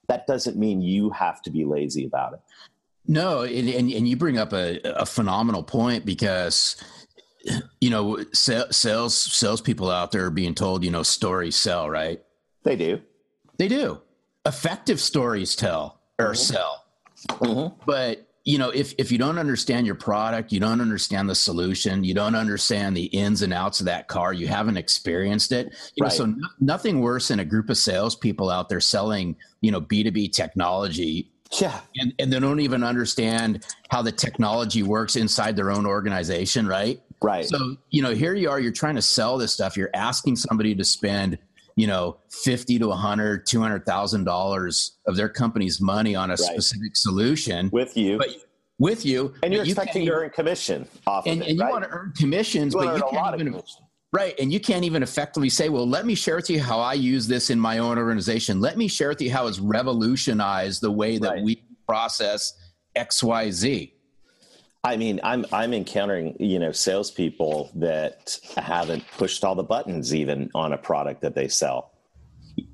that 0.08 0.26
doesn't 0.26 0.56
mean 0.56 0.80
you 0.80 1.10
have 1.10 1.42
to 1.42 1.50
be 1.50 1.64
lazy 1.64 2.06
about 2.06 2.32
it. 2.32 2.40
No, 3.08 3.42
and, 3.42 3.68
and, 3.68 3.92
and 3.92 4.08
you 4.08 4.16
bring 4.16 4.36
up 4.36 4.52
a, 4.52 4.80
a 4.84 5.06
phenomenal 5.06 5.62
point 5.62 6.04
because 6.04 6.76
you 7.80 7.90
know 7.90 8.18
sales 8.32 9.14
salespeople 9.14 9.88
out 9.88 10.10
there 10.10 10.24
are 10.24 10.30
being 10.30 10.54
told 10.54 10.82
you 10.82 10.90
know 10.90 11.04
stories 11.04 11.54
sell 11.54 11.88
right 11.88 12.20
they 12.64 12.74
do 12.74 13.00
they 13.56 13.68
do 13.68 14.00
effective 14.44 15.00
stories 15.00 15.54
tell 15.54 16.00
or 16.18 16.32
mm-hmm. 16.32 16.34
sell 16.34 16.86
Mm-hmm. 17.28 17.80
But 17.86 18.25
you 18.46 18.58
know, 18.58 18.70
if 18.70 18.94
if 18.96 19.10
you 19.10 19.18
don't 19.18 19.38
understand 19.38 19.86
your 19.86 19.96
product, 19.96 20.52
you 20.52 20.60
don't 20.60 20.80
understand 20.80 21.28
the 21.28 21.34
solution, 21.34 22.04
you 22.04 22.14
don't 22.14 22.36
understand 22.36 22.96
the 22.96 23.06
ins 23.06 23.42
and 23.42 23.52
outs 23.52 23.80
of 23.80 23.86
that 23.86 24.06
car, 24.06 24.32
you 24.32 24.46
haven't 24.46 24.76
experienced 24.76 25.50
it. 25.50 25.74
You 25.96 26.04
right. 26.04 26.12
know, 26.12 26.16
so 26.16 26.24
n- 26.24 26.40
nothing 26.60 27.00
worse 27.00 27.26
than 27.26 27.40
a 27.40 27.44
group 27.44 27.68
of 27.68 27.76
salespeople 27.76 28.48
out 28.48 28.68
there 28.68 28.80
selling, 28.80 29.34
you 29.62 29.72
know, 29.72 29.80
B 29.80 30.04
two 30.04 30.12
B 30.12 30.28
technology. 30.28 31.28
Yeah, 31.60 31.80
and 31.96 32.14
and 32.20 32.32
they 32.32 32.38
don't 32.38 32.60
even 32.60 32.84
understand 32.84 33.66
how 33.90 34.00
the 34.00 34.12
technology 34.12 34.84
works 34.84 35.16
inside 35.16 35.56
their 35.56 35.72
own 35.72 35.84
organization, 35.84 36.68
right? 36.68 37.00
Right. 37.20 37.46
So 37.46 37.76
you 37.90 38.00
know, 38.00 38.14
here 38.14 38.34
you 38.34 38.48
are, 38.48 38.60
you're 38.60 38.70
trying 38.70 38.94
to 38.94 39.02
sell 39.02 39.38
this 39.38 39.52
stuff. 39.52 39.76
You're 39.76 39.90
asking 39.92 40.36
somebody 40.36 40.72
to 40.76 40.84
spend 40.84 41.38
you 41.76 41.86
know 41.86 42.16
50 42.30 42.78
to 42.80 42.88
100 42.88 43.46
200000 43.46 44.24
dollars 44.24 44.96
of 45.06 45.16
their 45.16 45.28
company's 45.28 45.80
money 45.80 46.14
on 46.14 46.30
a 46.30 46.32
right. 46.32 46.38
specific 46.38 46.96
solution 46.96 47.70
with 47.72 47.96
you 47.96 48.18
but, 48.18 48.28
with 48.78 49.06
you 49.06 49.32
and 49.42 49.52
you're 49.54 49.62
expecting 49.62 50.04
to 50.06 50.12
earn 50.12 50.30
commission 50.30 50.88
off 51.06 51.26
and, 51.26 51.42
of 51.42 51.46
it, 51.46 51.50
and 51.50 51.60
right? 51.60 51.66
you 51.66 51.72
want 51.72 51.84
to 51.84 51.90
earn 51.90 52.12
commissions 52.16 52.74
you 52.74 52.80
but 52.80 52.96
you 52.96 53.04
can't 53.10 53.40
even 53.40 53.62
right 54.12 54.34
and 54.38 54.52
you 54.52 54.58
can't 54.58 54.84
even 54.84 55.02
effectively 55.02 55.48
say 55.48 55.68
well 55.68 55.86
let 55.86 56.06
me 56.06 56.14
share 56.14 56.36
with 56.36 56.50
you 56.50 56.60
how 56.60 56.80
i 56.80 56.94
use 56.94 57.26
this 57.28 57.50
in 57.50 57.60
my 57.60 57.78
own 57.78 57.98
organization 57.98 58.60
let 58.60 58.76
me 58.76 58.88
share 58.88 59.10
with 59.10 59.20
you 59.20 59.30
how 59.30 59.46
it's 59.46 59.60
revolutionized 59.60 60.80
the 60.80 60.90
way 60.90 61.18
that 61.18 61.30
right. 61.34 61.42
we 61.42 61.62
process 61.86 62.52
xyz 62.96 63.92
I 64.86 64.96
mean, 64.96 65.18
I'm 65.24 65.44
I'm 65.52 65.74
encountering 65.74 66.36
you 66.38 66.60
know 66.60 66.70
salespeople 66.70 67.72
that 67.74 68.38
haven't 68.56 69.04
pushed 69.18 69.42
all 69.42 69.56
the 69.56 69.64
buttons 69.64 70.14
even 70.14 70.48
on 70.54 70.72
a 70.72 70.78
product 70.78 71.22
that 71.22 71.34
they 71.34 71.48
sell. 71.48 71.90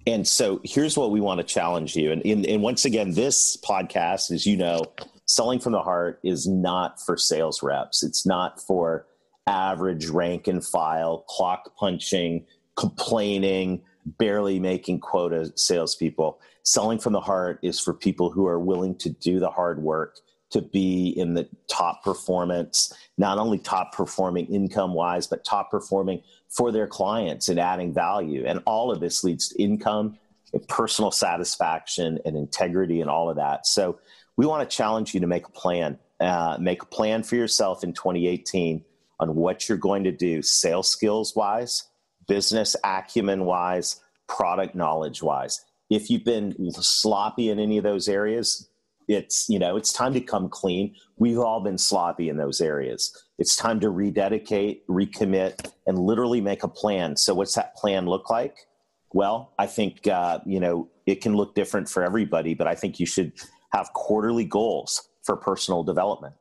And 0.07 0.29
so 0.29 0.61
here's 0.63 0.97
what 0.97 1.11
we 1.11 1.21
want 1.21 1.39
to 1.39 1.45
challenge 1.45 1.97
you. 1.97 2.13
And, 2.13 2.25
and, 2.25 2.47
and 2.47 2.63
once 2.63 2.85
again, 2.85 3.13
this 3.13 3.57
podcast, 3.57 4.31
as 4.31 4.47
you 4.47 4.57
know, 4.57 4.85
selling 5.27 5.59
from 5.59 5.73
the 5.73 5.83
heart 5.83 6.21
is 6.23 6.47
not 6.47 7.01
for 7.01 7.17
sales 7.17 7.63
reps. 7.63 8.03
It's 8.03 8.27
not 8.27 8.61
for 8.61 9.07
average 9.47 10.07
rank 10.07 10.47
and 10.47 10.65
file, 10.65 11.25
clock 11.29 11.75
punching, 11.77 12.45
complaining, 12.77 13.83
barely 14.05 14.61
making 14.61 15.01
quota 15.01 15.51
salespeople. 15.57 16.41
Selling 16.63 16.99
from 16.99 17.13
the 17.13 17.21
heart 17.21 17.59
is 17.63 17.81
for 17.81 17.95
people 17.95 18.31
who 18.31 18.47
are 18.47 18.61
willing 18.61 18.97
to 18.99 19.09
do 19.09 19.41
the 19.41 19.51
hard 19.51 19.83
work 19.83 20.19
to 20.53 20.61
be 20.63 21.09
in 21.09 21.35
the 21.35 21.49
top 21.69 22.05
performance, 22.05 22.93
not 23.19 23.39
only 23.39 23.59
top 23.59 23.93
performing 23.93 24.47
income 24.47 24.95
wise, 24.95 25.27
but 25.27 25.45
top 25.45 25.71
performing 25.71 26.23
for 26.49 26.71
their 26.71 26.87
clients 26.87 27.49
and 27.49 27.59
adding 27.59 27.93
value. 27.93 28.45
And 28.47 28.61
all 28.67 28.93
of 28.93 29.01
this 29.01 29.25
leads 29.25 29.49
to 29.49 29.63
income 29.63 30.19
and 30.53 30.67
personal 30.69 31.11
satisfaction 31.11 32.19
and 32.25 32.37
integrity 32.37 33.01
and 33.01 33.11
all 33.11 33.31
of 33.31 33.37
that. 33.37 33.67
So 33.67 33.99
we 34.37 34.47
want 34.47 34.69
to 34.69 34.77
challenge 34.77 35.15
you 35.15 35.21
to 35.21 35.27
make 35.27 35.47
a 35.47 35.51
plan, 35.51 35.99
uh, 36.21 36.59
make 36.61 36.83
a 36.83 36.87
plan 36.87 37.23
for 37.23 37.37
yourself 37.37 37.83
in 37.83 37.93
2018 37.95 38.85
on 39.19 39.35
what 39.35 39.69
you're 39.69 39.79
going 39.79 40.05
to 40.05 40.13
do 40.13 40.43
sales 40.43 40.91
skills 40.91 41.35
wise, 41.35 41.85
business 42.29 42.77
acumen 42.85 43.45
wise, 43.45 44.01
product 44.29 44.75
knowledge 44.75 45.23
wise. 45.23 45.65
If 45.91 46.11
you've 46.11 46.25
been 46.25 46.55
sloppy 46.73 47.51
in 47.51 47.59
any 47.59 47.79
of 47.79 47.85
those 47.85 48.09
areas, 48.09 48.69
it's 49.13 49.49
you 49.49 49.59
know 49.59 49.77
it's 49.77 49.93
time 49.93 50.13
to 50.15 50.21
come 50.21 50.49
clean. 50.49 50.95
We've 51.17 51.39
all 51.39 51.61
been 51.61 51.79
sloppy 51.79 52.29
in 52.29 52.37
those 52.37 52.61
areas. 52.61 53.17
It's 53.39 53.57
time 53.57 53.81
to 53.81 53.91
rededicate 53.91 54.87
recommit 54.89 55.71
and 55.87 55.99
literally 55.99 56.41
make 56.41 56.63
a 56.63 56.69
plan. 56.69 57.17
So 57.17 57.35
what's 57.35 57.55
that 57.55 57.75
plan 57.77 58.07
look 58.07 58.31
like? 58.31 58.57
Well 59.15 59.53
i 59.59 59.67
think 59.67 60.07
uh, 60.09 60.39
you 60.47 60.59
know 60.59 60.89
it 61.07 61.21
can 61.21 61.35
look 61.35 61.55
different 61.55 61.89
for 61.89 62.03
everybody 62.03 62.55
but 62.55 62.67
i 62.67 62.75
think 62.75 62.99
you 62.99 63.07
should 63.07 63.33
have 63.73 63.93
quarterly 63.93 64.45
goals 64.45 65.09
for 65.23 65.37
personal 65.37 65.83
development. 65.83 66.35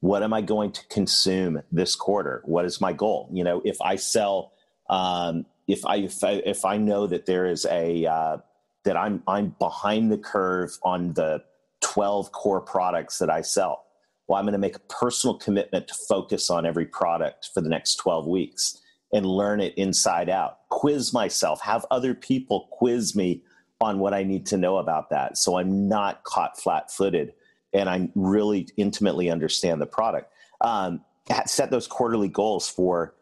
What 0.00 0.22
am 0.22 0.32
i 0.32 0.40
going 0.40 0.72
to 0.72 0.86
consume 0.88 1.62
this 1.72 1.96
quarter? 1.96 2.42
What 2.44 2.64
is 2.64 2.80
my 2.80 2.92
goal? 2.92 3.28
You 3.32 3.44
know 3.44 3.60
if 3.64 3.76
i 3.80 3.96
sell 3.96 4.52
um, 4.88 5.46
if 5.68 5.84
I 5.86 5.96
if 5.96 6.22
I 6.22 6.32
if 6.44 6.64
I 6.64 6.76
know 6.76 7.06
that 7.06 7.26
there 7.26 7.46
is 7.46 7.66
a 7.66 8.06
uh, 8.06 8.36
that 8.84 8.96
I'm 8.96 9.22
I'm 9.26 9.54
behind 9.58 10.10
the 10.12 10.18
curve 10.18 10.70
on 10.82 11.14
the 11.14 11.42
12 11.82 12.32
core 12.32 12.60
products 12.60 13.18
that 13.18 13.30
I 13.30 13.42
sell. 13.42 13.84
Well, 14.26 14.38
I'm 14.38 14.44
going 14.44 14.52
to 14.52 14.58
make 14.58 14.76
a 14.76 14.80
personal 14.80 15.36
commitment 15.36 15.88
to 15.88 15.94
focus 16.08 16.48
on 16.48 16.64
every 16.64 16.86
product 16.86 17.50
for 17.52 17.60
the 17.60 17.68
next 17.68 17.96
12 17.96 18.26
weeks 18.26 18.80
and 19.12 19.26
learn 19.26 19.60
it 19.60 19.76
inside 19.76 20.30
out. 20.30 20.68
Quiz 20.70 21.12
myself, 21.12 21.60
have 21.60 21.84
other 21.90 22.14
people 22.14 22.68
quiz 22.72 23.14
me 23.14 23.42
on 23.80 23.98
what 23.98 24.14
I 24.14 24.22
need 24.22 24.46
to 24.46 24.56
know 24.56 24.78
about 24.78 25.10
that. 25.10 25.36
So 25.36 25.58
I'm 25.58 25.88
not 25.88 26.24
caught 26.24 26.58
flat 26.58 26.90
footed 26.90 27.34
and 27.72 27.88
I 27.88 28.08
really 28.14 28.68
intimately 28.76 29.30
understand 29.30 29.80
the 29.80 29.86
product. 29.86 30.32
Um, 30.60 31.02
set 31.46 31.70
those 31.70 31.86
quarterly 31.86 32.28
goals 32.28 32.68
for 32.68 33.14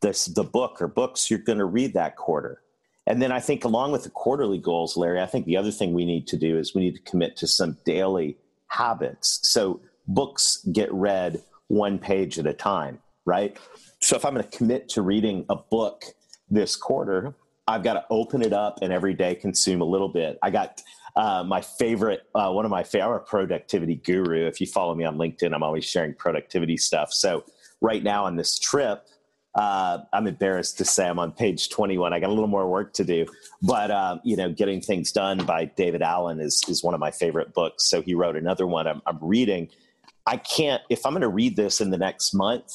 this, 0.00 0.26
the 0.26 0.44
book 0.44 0.80
or 0.80 0.88
books 0.88 1.30
you're 1.30 1.40
going 1.40 1.58
to 1.58 1.64
read 1.64 1.94
that 1.94 2.16
quarter. 2.16 2.62
And 3.08 3.22
then 3.22 3.32
I 3.32 3.40
think, 3.40 3.64
along 3.64 3.92
with 3.92 4.04
the 4.04 4.10
quarterly 4.10 4.58
goals, 4.58 4.96
Larry, 4.96 5.20
I 5.20 5.26
think 5.26 5.46
the 5.46 5.56
other 5.56 5.70
thing 5.70 5.94
we 5.94 6.04
need 6.04 6.26
to 6.28 6.36
do 6.36 6.58
is 6.58 6.74
we 6.74 6.82
need 6.82 6.94
to 6.94 7.10
commit 7.10 7.38
to 7.38 7.48
some 7.48 7.78
daily 7.86 8.36
habits. 8.66 9.40
So 9.42 9.80
books 10.06 10.62
get 10.72 10.92
read 10.92 11.42
one 11.68 11.98
page 11.98 12.38
at 12.38 12.46
a 12.46 12.52
time, 12.52 12.98
right? 13.24 13.56
So 14.00 14.14
if 14.14 14.26
I'm 14.26 14.34
going 14.34 14.46
to 14.46 14.56
commit 14.56 14.90
to 14.90 15.02
reading 15.02 15.46
a 15.48 15.56
book 15.56 16.04
this 16.50 16.76
quarter, 16.76 17.34
I've 17.66 17.82
got 17.82 17.94
to 17.94 18.04
open 18.10 18.42
it 18.42 18.52
up 18.52 18.80
and 18.82 18.92
every 18.92 19.14
day 19.14 19.34
consume 19.34 19.80
a 19.80 19.86
little 19.86 20.10
bit. 20.10 20.38
I 20.42 20.50
got 20.50 20.82
uh, 21.16 21.42
my 21.44 21.62
favorite, 21.62 22.24
uh, 22.34 22.50
one 22.52 22.66
of 22.66 22.70
my 22.70 22.82
favorite 22.82 23.26
productivity 23.26 23.94
guru. 23.94 24.46
If 24.46 24.60
you 24.60 24.66
follow 24.66 24.94
me 24.94 25.04
on 25.04 25.16
LinkedIn, 25.16 25.54
I'm 25.54 25.62
always 25.62 25.86
sharing 25.86 26.12
productivity 26.12 26.76
stuff. 26.76 27.14
So 27.14 27.44
right 27.80 28.02
now 28.02 28.26
on 28.26 28.36
this 28.36 28.58
trip, 28.58 29.06
uh, 29.54 29.98
I'm 30.12 30.26
embarrassed 30.26 30.78
to 30.78 30.84
say 30.84 31.08
I'm 31.08 31.18
on 31.18 31.32
page 31.32 31.68
21. 31.70 32.12
I 32.12 32.20
got 32.20 32.28
a 32.28 32.32
little 32.32 32.48
more 32.48 32.68
work 32.68 32.92
to 32.94 33.04
do, 33.04 33.26
but 33.62 33.90
uh, 33.90 34.18
you 34.22 34.36
know, 34.36 34.52
getting 34.52 34.80
things 34.80 35.10
done 35.10 35.44
by 35.44 35.64
David 35.64 36.02
Allen 36.02 36.40
is 36.40 36.62
is 36.68 36.84
one 36.84 36.94
of 36.94 37.00
my 37.00 37.10
favorite 37.10 37.54
books. 37.54 37.88
So 37.88 38.02
he 38.02 38.14
wrote 38.14 38.36
another 38.36 38.66
one 38.66 38.86
I'm, 38.86 39.02
I'm 39.06 39.18
reading. 39.20 39.68
I 40.26 40.36
can't 40.36 40.82
if 40.90 41.04
I'm 41.06 41.12
going 41.12 41.22
to 41.22 41.28
read 41.28 41.56
this 41.56 41.80
in 41.80 41.90
the 41.90 41.98
next 41.98 42.34
month. 42.34 42.72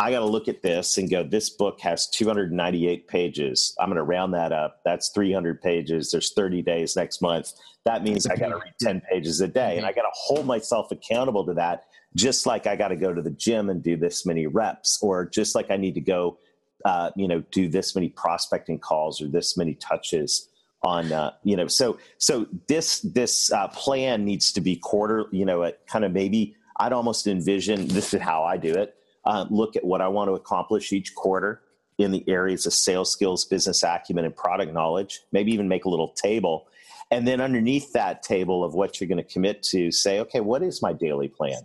I 0.00 0.10
got 0.10 0.20
to 0.20 0.26
look 0.26 0.48
at 0.48 0.60
this 0.60 0.98
and 0.98 1.08
go. 1.08 1.22
This 1.22 1.50
book 1.50 1.80
has 1.80 2.08
298 2.08 3.06
pages. 3.06 3.74
I'm 3.78 3.86
going 3.86 3.96
to 3.96 4.02
round 4.02 4.34
that 4.34 4.52
up. 4.52 4.80
That's 4.84 5.10
300 5.10 5.62
pages. 5.62 6.10
There's 6.10 6.32
30 6.34 6.62
days 6.62 6.96
next 6.96 7.22
month. 7.22 7.52
That 7.84 8.02
means 8.02 8.26
I 8.26 8.34
got 8.34 8.48
to 8.48 8.56
read 8.56 8.74
10 8.80 9.02
pages 9.08 9.40
a 9.40 9.46
day, 9.46 9.76
and 9.76 9.86
I 9.86 9.92
got 9.92 10.02
to 10.02 10.10
hold 10.12 10.46
myself 10.46 10.90
accountable 10.90 11.46
to 11.46 11.54
that 11.54 11.84
just 12.16 12.46
like 12.46 12.66
I 12.66 12.76
got 12.76 12.88
to 12.88 12.96
go 12.96 13.12
to 13.12 13.22
the 13.22 13.30
gym 13.30 13.70
and 13.70 13.82
do 13.82 13.96
this 13.96 14.24
many 14.24 14.46
reps, 14.46 14.98
or 15.02 15.26
just 15.26 15.54
like 15.54 15.70
I 15.70 15.76
need 15.76 15.94
to 15.94 16.00
go, 16.00 16.38
uh, 16.84 17.10
you 17.16 17.28
know, 17.28 17.40
do 17.50 17.68
this 17.68 17.94
many 17.94 18.08
prospecting 18.08 18.78
calls 18.78 19.20
or 19.20 19.28
this 19.28 19.56
many 19.56 19.74
touches 19.74 20.48
on, 20.82 21.10
uh, 21.12 21.32
you 21.42 21.56
know, 21.56 21.66
so 21.66 21.98
so 22.18 22.46
this 22.68 23.00
this 23.00 23.50
uh, 23.52 23.68
plan 23.68 24.24
needs 24.24 24.52
to 24.52 24.60
be 24.60 24.76
quarter, 24.76 25.26
you 25.32 25.44
know, 25.44 25.62
at 25.62 25.86
kind 25.86 26.04
of 26.04 26.12
maybe 26.12 26.54
I'd 26.76 26.92
almost 26.92 27.26
envision 27.26 27.88
this 27.88 28.14
is 28.14 28.20
how 28.20 28.44
I 28.44 28.56
do 28.56 28.74
it. 28.74 28.94
Uh, 29.24 29.46
look 29.50 29.74
at 29.74 29.84
what 29.84 30.00
I 30.00 30.08
want 30.08 30.28
to 30.28 30.34
accomplish 30.34 30.92
each 30.92 31.14
quarter 31.14 31.62
in 31.96 32.10
the 32.10 32.24
areas 32.28 32.66
of 32.66 32.72
sales 32.72 33.10
skills, 33.10 33.44
business 33.44 33.82
acumen, 33.82 34.24
and 34.24 34.36
product 34.36 34.72
knowledge. 34.72 35.20
Maybe 35.32 35.52
even 35.52 35.68
make 35.68 35.84
a 35.84 35.88
little 35.88 36.08
table. 36.08 36.66
And 37.10 37.26
then 37.26 37.40
underneath 37.40 37.92
that 37.92 38.22
table 38.22 38.64
of 38.64 38.74
what 38.74 39.00
you're 39.00 39.08
going 39.08 39.24
to 39.24 39.32
commit 39.32 39.62
to, 39.64 39.90
say, 39.90 40.20
okay, 40.20 40.40
what 40.40 40.62
is 40.62 40.82
my 40.82 40.92
daily 40.92 41.28
plan? 41.28 41.62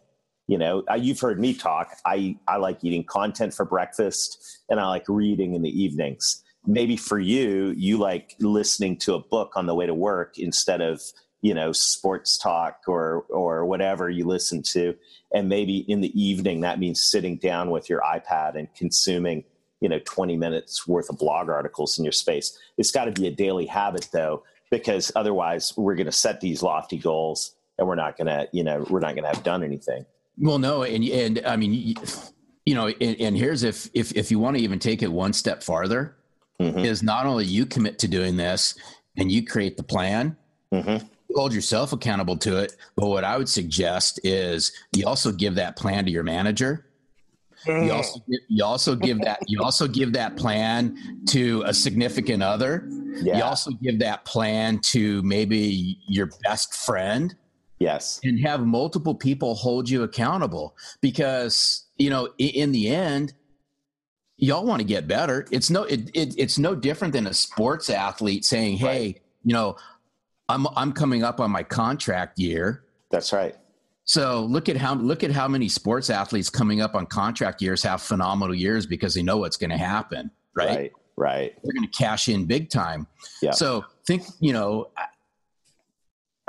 You 0.50 0.58
know 0.58 0.84
you've 0.98 1.20
heard 1.20 1.40
me 1.40 1.54
talk. 1.54 1.96
I 2.06 2.36
i 2.48 2.58
like 2.58 2.84
eating 2.84 3.04
content 3.04 3.54
for 3.54 3.66
breakfast 3.66 4.60
and 4.68 4.80
i 4.80 4.88
like 4.88 5.06
reading 5.08 5.54
in 5.54 5.62
the 5.62 5.70
evenings. 5.70 6.44
Maybe 6.66 6.98
for 6.98 7.20
you 7.20 7.76
you 7.78 8.00
like 8.00 8.36
listening 8.40 8.98
to 8.98 9.14
a 9.14 9.20
book 9.20 9.52
on 9.56 9.68
the 9.68 9.76
way 9.76 9.86
to 9.86 9.94
work 9.94 10.40
instead 10.40 10.82
of 10.82 11.02
you 11.42 11.54
know 11.54 11.72
sports 11.72 12.36
talk 12.36 12.80
or 12.88 13.26
or 13.30 13.64
whatever 13.68 14.10
you 14.10 14.26
listen 14.26 14.64
to. 14.74 14.96
And 15.32 15.50
maybe 15.50 15.86
in 15.88 16.02
the 16.02 16.20
evening 16.20 16.62
that 16.62 16.80
means 16.80 17.00
sitting 17.00 17.38
down 17.38 17.70
with 17.70 17.88
your 17.88 18.02
ipad 18.02 18.56
and 18.56 18.74
consuming 18.74 19.44
you 19.82 19.88
know 19.88 20.00
20 20.04 20.36
minutes 20.36 20.88
worth 20.88 21.12
of 21.12 21.20
blog 21.20 21.50
articles 21.50 22.00
in 22.00 22.04
your 22.04 22.12
space. 22.12 22.58
It's 22.76 22.92
got 22.92 23.06
to 23.06 23.12
be 23.12 23.28
a 23.28 23.32
daily 23.32 23.68
habit 23.68 24.10
though 24.12 24.42
because 24.72 25.12
otherwise 25.16 25.78
we're 25.78 25.96
going 25.96 26.08
to 26.08 26.12
set 26.12 26.42
these 26.42 26.64
lofty 26.64 26.98
goals 26.98 27.54
and 27.78 27.88
we're 27.88 27.94
not 27.94 28.18
going 28.18 28.26
to 28.26 28.50
you 28.52 28.64
know 28.64 28.84
we're 28.90 29.00
not 29.00 29.14
going 29.14 29.30
to 29.30 29.36
have 29.36 29.44
done 29.44 29.64
anything 29.64 30.08
well, 30.39 30.58
no, 30.58 30.84
and 30.84 31.04
and 31.04 31.41
I 31.45 31.56
mean, 31.56 31.95
you 32.65 32.75
know, 32.75 32.88
and, 32.88 33.19
and 33.19 33.38
here's 33.38 33.63
if 33.63 33.89
if 33.93 34.15
if 34.15 34.32
you 34.32 34.39
want 34.39 34.58
to 34.58 34.63
even 34.63 34.80
take 34.80 35.04
it 35.04 35.12
one 35.12 35.34
step 35.34 35.63
farther, 35.63 36.15
mm-hmm. 36.62 36.80
is 36.80 37.04
not 37.04 37.25
only 37.25 37.45
you 37.45 37.65
commit 37.65 37.99
to 37.99 38.08
doing 38.08 38.38
this 38.38 38.75
and 39.17 39.32
you 39.32 39.45
create 39.45 39.75
the 39.78 39.84
plan, 39.84 40.38
mm-hmm. 40.73 41.06
hold 41.36 41.54
yourself 41.54 41.93
accountable 41.93 42.38
to 42.38 42.58
it. 42.58 42.75
But 42.95 43.08
what 43.08 43.23
I 43.23 43.38
would 43.38 43.49
suggest 43.49 44.19
is 44.23 44.71
you 44.93 45.06
also 45.06 45.32
give 45.32 45.56
that 45.56 45.75
plan 45.75 46.06
to 46.06 46.12
your 46.12 46.23
manager. 46.23 46.86
You 47.67 47.91
also 47.91 48.21
you 48.47 48.63
also 48.63 48.95
give 48.95 49.19
that 49.21 49.39
you 49.47 49.62
also 49.62 49.86
give 49.86 50.13
that 50.13 50.38
plan 50.38 50.97
to 51.28 51.62
a 51.65 51.73
significant 51.73 52.41
other. 52.41 52.88
Yeah. 53.21 53.38
You 53.38 53.43
also 53.43 53.71
give 53.71 53.99
that 53.99 54.23
plan 54.23 54.80
to 54.84 55.21
maybe 55.23 55.99
your 56.08 56.30
best 56.43 56.73
friend 56.73 57.36
Yes. 57.80 58.20
And 58.24 58.39
have 58.42 58.65
multiple 58.65 59.15
people 59.15 59.56
hold 59.56 59.89
you 59.89 60.04
accountable 60.04 60.76
because, 61.02 61.86
you 61.98 62.10
know, 62.10 62.30
in 62.38 62.72
the 62.72 62.89
end, 62.89 63.34
y'all 64.38 64.65
want 64.65 64.82
to 64.82 64.86
get 64.86 65.08
better. 65.08 65.48
It's 65.52 65.70
no 65.70 65.84
it, 65.84 66.10
it, 66.13 66.36
it's 66.38 66.58
no 66.58 66.76
different 66.76 67.13
than 67.13 67.28
a 67.28 67.34
sports 67.34 67.89
athlete 67.89 68.46
saying, 68.46 68.78
"Hey, 68.78 68.86
right. 68.86 69.22
you 69.44 69.54
know, 69.54 69.78
I'm 70.50 70.68
I'm 70.76 70.92
coming 70.92 71.24
up 71.24 71.39
on 71.39 71.52
my 71.52 71.63
contract 71.63 72.38
year." 72.38 72.84
That's 73.12 73.32
right. 73.32 73.56
So 74.04 74.44
look 74.46 74.70
at 74.70 74.76
how 74.76 74.96
look 74.96 75.24
at 75.24 75.32
how 75.32 75.48
many 75.48 75.70
sports 75.70 76.10
athletes 76.10 76.50
coming 76.50 76.82
up 76.82 76.96
on 76.96 77.06
contract 77.06 77.62
years 77.62 77.84
have 77.84 78.02
phenomenal 78.02 78.56
years 78.56 78.86
because 78.86 79.13
they 79.13 79.24
know 79.24 79.38
what's 79.38 79.58
going 79.58 79.70
to 79.70 79.78
happen, 79.78 80.32
right? 80.54 80.70
Right. 80.70 80.92
Right. 81.20 81.54
They're 81.62 81.74
going 81.74 81.89
to 81.89 81.98
cash 81.98 82.30
in 82.30 82.46
big 82.46 82.70
time. 82.70 83.06
Yeah. 83.42 83.52
So 83.52 83.84
think, 84.08 84.24
you 84.39 84.54
know, 84.54 84.89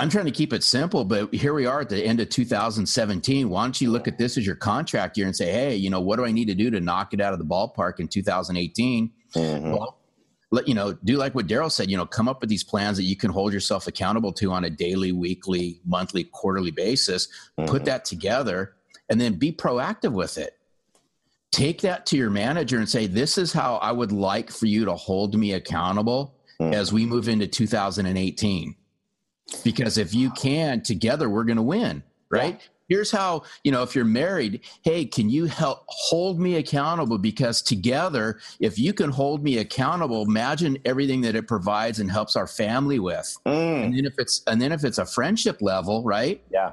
I'm 0.00 0.08
trying 0.08 0.24
to 0.24 0.30
keep 0.30 0.54
it 0.54 0.64
simple, 0.64 1.04
but 1.04 1.34
here 1.34 1.52
we 1.52 1.66
are 1.66 1.82
at 1.82 1.90
the 1.90 2.02
end 2.02 2.20
of 2.20 2.30
2017. 2.30 3.50
Why 3.50 3.64
don't 3.64 3.78
you 3.82 3.90
look 3.90 4.08
at 4.08 4.16
this 4.16 4.38
as 4.38 4.46
your 4.46 4.56
contract 4.56 5.18
year 5.18 5.26
and 5.26 5.36
say, 5.36 5.52
hey, 5.52 5.76
you 5.76 5.90
know, 5.90 6.00
what 6.00 6.16
do 6.16 6.24
I 6.24 6.32
need 6.32 6.46
to 6.46 6.54
do 6.54 6.70
to 6.70 6.80
knock 6.80 7.12
it 7.12 7.20
out 7.20 7.34
of 7.34 7.38
the 7.38 7.44
ballpark 7.44 8.00
in 8.00 8.08
2018? 8.08 9.12
Mm-hmm. 9.34 9.70
Well, 9.72 9.98
let 10.50 10.66
you 10.66 10.72
know, 10.72 10.94
do 11.04 11.18
like 11.18 11.34
what 11.34 11.48
Darrell 11.48 11.68
said, 11.68 11.90
you 11.90 11.98
know, 11.98 12.06
come 12.06 12.28
up 12.30 12.40
with 12.40 12.48
these 12.48 12.64
plans 12.64 12.96
that 12.96 13.02
you 13.02 13.14
can 13.14 13.30
hold 13.30 13.52
yourself 13.52 13.86
accountable 13.86 14.32
to 14.32 14.50
on 14.52 14.64
a 14.64 14.70
daily, 14.70 15.12
weekly, 15.12 15.82
monthly, 15.84 16.24
quarterly 16.24 16.70
basis. 16.70 17.28
Mm-hmm. 17.58 17.70
Put 17.70 17.84
that 17.84 18.06
together 18.06 18.76
and 19.10 19.20
then 19.20 19.34
be 19.34 19.52
proactive 19.52 20.12
with 20.12 20.38
it. 20.38 20.56
Take 21.52 21.82
that 21.82 22.06
to 22.06 22.16
your 22.16 22.30
manager 22.30 22.78
and 22.78 22.88
say, 22.88 23.06
this 23.06 23.36
is 23.36 23.52
how 23.52 23.76
I 23.76 23.92
would 23.92 24.12
like 24.12 24.50
for 24.50 24.64
you 24.64 24.86
to 24.86 24.94
hold 24.94 25.38
me 25.38 25.52
accountable 25.52 26.36
mm-hmm. 26.58 26.72
as 26.72 26.90
we 26.90 27.04
move 27.04 27.28
into 27.28 27.46
2018 27.46 28.76
because 29.64 29.98
if 29.98 30.14
you 30.14 30.30
can 30.30 30.82
together 30.82 31.28
we're 31.28 31.44
going 31.44 31.56
to 31.56 31.62
win 31.62 32.02
right? 32.30 32.54
Yeah. 32.60 32.66
here's 32.88 33.10
how 33.10 33.42
you 33.64 33.72
know 33.72 33.82
if 33.82 33.94
you're 33.94 34.04
married 34.04 34.60
hey 34.82 35.04
can 35.04 35.28
you 35.28 35.46
help 35.46 35.84
hold 35.88 36.40
me 36.40 36.56
accountable? 36.56 37.18
Because 37.18 37.62
together 37.62 38.38
if 38.60 38.78
you 38.78 38.92
can 38.92 39.10
hold 39.10 39.42
me 39.42 39.58
accountable 39.58 40.22
imagine 40.22 40.78
everything 40.84 41.20
that 41.22 41.34
it 41.34 41.48
provides 41.48 41.98
and 42.00 42.10
helps 42.10 42.36
our 42.36 42.46
family 42.46 42.98
with. 42.98 43.36
Mm. 43.46 43.84
and 43.84 43.96
then 43.96 44.04
if 44.04 44.14
it's 44.18 44.42
and 44.46 44.60
then 44.60 44.72
if 44.72 44.84
it's 44.84 44.98
a 44.98 45.06
friendship 45.06 45.60
level 45.60 46.02
right? 46.04 46.42
Yeah. 46.50 46.72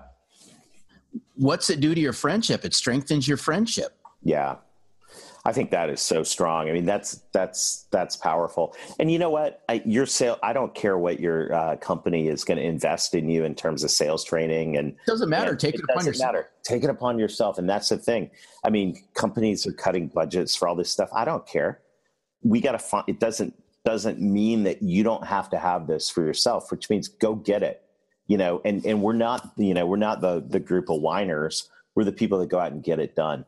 What's 1.35 1.69
it 1.69 1.79
do 1.79 1.93
to 1.93 2.01
your 2.01 2.13
friendship? 2.13 2.65
It 2.65 2.73
strengthens 2.73 3.27
your 3.27 3.37
friendship. 3.37 3.97
Yeah 4.23 4.55
I 5.47 5.53
think 5.53 5.71
that 5.71 5.89
is 5.89 6.01
so 6.01 6.23
strong. 6.23 6.69
I 6.69 6.73
mean, 6.73 6.83
that's 6.83 7.21
that's 7.31 7.85
that's 7.89 8.17
powerful. 8.17 8.75
And 8.99 9.09
you 9.09 9.17
know 9.17 9.29
what? 9.29 9.63
I, 9.69 9.81
your 9.85 10.05
sale. 10.05 10.37
I 10.43 10.51
don't 10.51 10.75
care 10.75 10.97
what 10.97 11.21
your 11.21 11.53
uh, 11.53 11.77
company 11.77 12.27
is 12.27 12.43
going 12.43 12.57
to 12.57 12.63
invest 12.65 13.15
in 13.15 13.29
you 13.29 13.45
in 13.45 13.55
terms 13.55 13.81
of 13.85 13.89
sales 13.89 14.25
training. 14.25 14.75
And 14.75 14.89
it 14.89 14.97
doesn't 15.07 15.29
matter. 15.29 15.55
Take 15.55 15.75
it, 15.75 15.79
it 15.79 15.85
upon 15.89 16.05
yourself. 16.05 16.33
Matter. 16.33 16.49
Take 16.63 16.83
it 16.83 16.89
upon 16.89 17.17
yourself. 17.17 17.57
And 17.59 17.69
that's 17.69 17.87
the 17.87 17.97
thing. 17.97 18.29
I 18.65 18.69
mean, 18.69 19.01
companies 19.13 19.65
are 19.65 19.71
cutting 19.71 20.09
budgets 20.09 20.53
for 20.53 20.67
all 20.67 20.75
this 20.75 20.91
stuff. 20.91 21.07
I 21.13 21.23
don't 21.23 21.47
care. 21.47 21.79
We 22.43 22.59
got 22.59 22.73
to 22.73 22.79
find. 22.79 23.05
It 23.07 23.21
doesn't 23.21 23.55
doesn't 23.85 24.19
mean 24.19 24.63
that 24.63 24.81
you 24.83 25.01
don't 25.01 25.25
have 25.25 25.49
to 25.51 25.57
have 25.57 25.87
this 25.87 26.09
for 26.09 26.23
yourself, 26.23 26.71
which 26.71 26.89
means 26.89 27.07
go 27.07 27.35
get 27.35 27.63
it. 27.63 27.83
You 28.25 28.37
know, 28.37 28.61
and 28.65 28.85
and 28.85 29.01
we're 29.01 29.13
not. 29.13 29.49
You 29.55 29.73
know, 29.73 29.85
we're 29.85 29.95
not 29.95 30.19
the 30.19 30.43
the 30.45 30.59
group 30.59 30.89
of 30.89 30.99
whiners. 30.99 31.69
We're 31.95 32.03
the 32.03 32.11
people 32.11 32.37
that 32.39 32.49
go 32.49 32.59
out 32.59 32.73
and 32.73 32.83
get 32.83 32.99
it 32.99 33.15
done. 33.15 33.45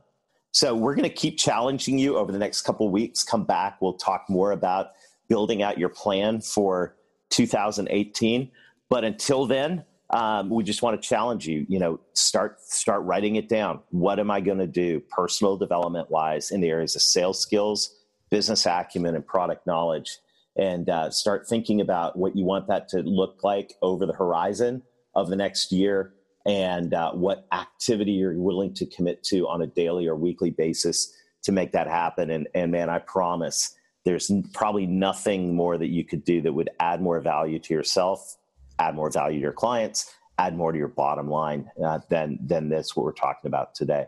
So 0.52 0.76
we're 0.76 0.96
going 0.96 1.08
to 1.08 1.16
keep 1.16 1.38
challenging 1.38 2.00
you 2.00 2.18
over 2.18 2.32
the 2.32 2.40
next 2.40 2.64
couple 2.64 2.90
weeks. 2.90 3.24
Come 3.24 3.44
back. 3.44 3.82
We'll 3.82 3.94
talk 3.94 4.26
more 4.30 4.52
about 4.52 4.92
building 5.28 5.62
out 5.62 5.78
your 5.78 5.90
plan 5.90 6.42
for 6.42 6.96
2018. 7.30 8.50
But 8.90 9.04
until 9.04 9.46
then, 9.46 9.86
um, 10.10 10.50
we 10.50 10.64
just 10.64 10.82
want 10.82 11.00
to 11.00 11.08
challenge 11.08 11.48
you. 11.48 11.66
You 11.70 11.80
know, 11.80 12.00
start 12.14 12.60
start 12.62 13.04
writing 13.04 13.36
it 13.36 13.48
down. 13.48 13.82
What 13.92 14.20
am 14.20 14.32
I 14.32 14.42
going 14.42 14.58
to 14.58 14.68
do, 14.68 15.00
personal 15.02 15.56
development 15.56 16.10
wise, 16.10 16.50
in 16.50 16.62
the 16.62 16.70
areas 16.70 16.96
of 16.96 17.04
sales 17.04 17.40
skills, 17.40 17.96
business 18.32 18.66
acumen, 18.66 19.14
and 19.14 19.26
product 19.26 19.68
knowledge, 19.68 20.18
and 20.58 20.90
uh, 20.90 21.12
start 21.12 21.48
thinking 21.48 21.80
about 21.80 22.18
what 22.18 22.36
you 22.36 22.44
want 22.44 22.68
that 22.70 22.90
to 22.90 23.02
look 23.04 23.44
like 23.44 23.76
over 23.84 24.08
the 24.08 24.14
horizon 24.14 24.82
of 25.14 25.30
the 25.30 25.36
next 25.36 25.72
year 25.72 26.14
and 26.46 26.94
uh, 26.94 27.12
what 27.12 27.48
activity 27.52 28.12
you're 28.12 28.34
willing 28.34 28.74
to 28.76 28.86
commit 28.86 29.24
to 29.24 29.48
on 29.48 29.62
a 29.62 29.68
daily 29.68 30.08
or 30.08 30.16
weekly 30.16 30.50
basis 30.50 31.14
to 31.44 31.52
make 31.52 31.72
that 31.72 31.88
happen. 31.88 32.30
And, 32.30 32.48
and 32.54 32.72
man, 32.72 32.90
I 32.90 33.00
promise 33.00 33.76
there's 34.06 34.32
probably 34.54 34.86
nothing 34.86 35.56
more 35.56 35.78
that 35.78 35.88
you 35.88 36.04
could 36.04 36.24
do 36.24 36.42
that 36.42 36.54
would 36.54 36.70
add 36.80 37.02
more 37.02 37.20
value 37.20 37.60
to 37.60 37.74
yourself, 37.74 38.38
add 38.80 38.96
more 38.96 39.12
value 39.12 39.40
to 39.40 39.42
your 39.42 39.54
clients, 39.54 40.14
add 40.38 40.56
more 40.56 40.72
to 40.72 40.78
your 40.78 40.88
bottom 40.88 41.30
line 41.30 41.70
uh, 41.84 42.00
than, 42.10 42.40
than 42.42 42.70
this, 42.70 42.96
what 42.96 43.04
we're 43.04 43.12
talking 43.12 43.48
about 43.48 43.76
today. 43.76 44.06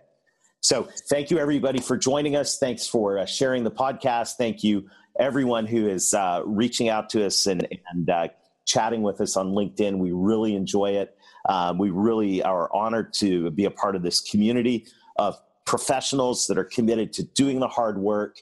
So 0.62 0.88
thank 1.10 1.32
you 1.32 1.39
everybody 1.39 1.80
for 1.80 1.98
joining 1.98 2.36
us. 2.36 2.58
Thanks 2.58 2.88
for 2.88 3.17
uh, 3.17 3.26
sharing 3.26 3.63
the 3.63 3.72
podcast. 3.72 4.36
Thank 4.38 4.63
you 4.63 4.89
everyone 5.20 5.65
who 5.65 5.88
is 5.88 6.13
uh, 6.13 6.44
reaching 6.46 6.88
out 6.88 7.10
to 7.10 7.26
us 7.26 7.48
and, 7.48 7.67
and 7.91 8.10
uh, 8.10 8.28
chatting 8.65 9.02
with 9.02 9.20
us 9.22 9.36
on 9.36 9.52
LinkedIn. 9.52 9.98
We 9.98 10.12
really 10.12 10.56
enjoy 10.56 10.91
it. 10.91 11.17
Um, 11.47 11.77
we 11.77 11.89
really 11.89 12.43
are 12.43 12.73
honored 12.73 13.13
to 13.15 13.51
be 13.51 13.65
a 13.65 13.71
part 13.71 13.95
of 13.95 14.04
this 14.04 14.21
community 14.21 14.86
of 15.17 15.39
professionals 15.65 16.47
that 16.47 16.58
are 16.58 16.63
committed 16.63 17.13
to 17.13 17.23
doing 17.23 17.60
the 17.60 17.67
hard 17.67 17.97
work, 17.97 18.38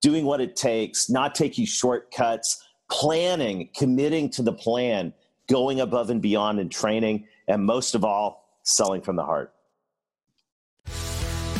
doing 0.00 0.24
what 0.24 0.40
it 0.40 0.56
takes, 0.56 1.08
not 1.08 1.34
taking 1.34 1.64
shortcuts, 1.64 2.62
planning, 2.90 3.68
committing 3.76 4.30
to 4.30 4.42
the 4.42 4.52
plan, 4.52 5.12
going 5.48 5.80
above 5.80 6.10
and 6.10 6.22
beyond 6.22 6.60
in 6.60 6.68
training, 6.68 7.26
and 7.48 7.64
most 7.64 7.94
of 7.94 8.04
all, 8.04 8.58
selling 8.62 9.00
from 9.00 9.16
the 9.16 9.24
heart. 9.24 9.52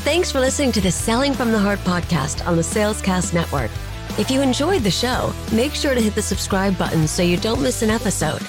Thanks 0.05 0.33
for 0.33 0.41
listening 0.41 0.73
to 0.73 0.81
the 0.81 0.91
Selling 0.91 1.33
from 1.33 1.53
the 1.53 1.59
Heart 1.59 1.79
podcast 1.81 2.45
on 2.47 2.57
the 2.57 2.63
Salescast 2.63 3.33
Network. 3.33 3.71
If 4.19 4.31
you 4.31 4.43
enjoyed 4.43 4.83
the 4.83 4.91
show, 4.91 5.33
make 5.53 5.73
sure 5.73 5.95
to 5.95 6.01
hit 6.01 6.15
the 6.15 6.23
subscribe 6.23 6.77
button 6.77 7.07
so 7.07 7.23
you 7.23 7.37
don't 7.37 7.63
miss 7.63 7.83
an 7.83 7.91
episode. 7.91 8.43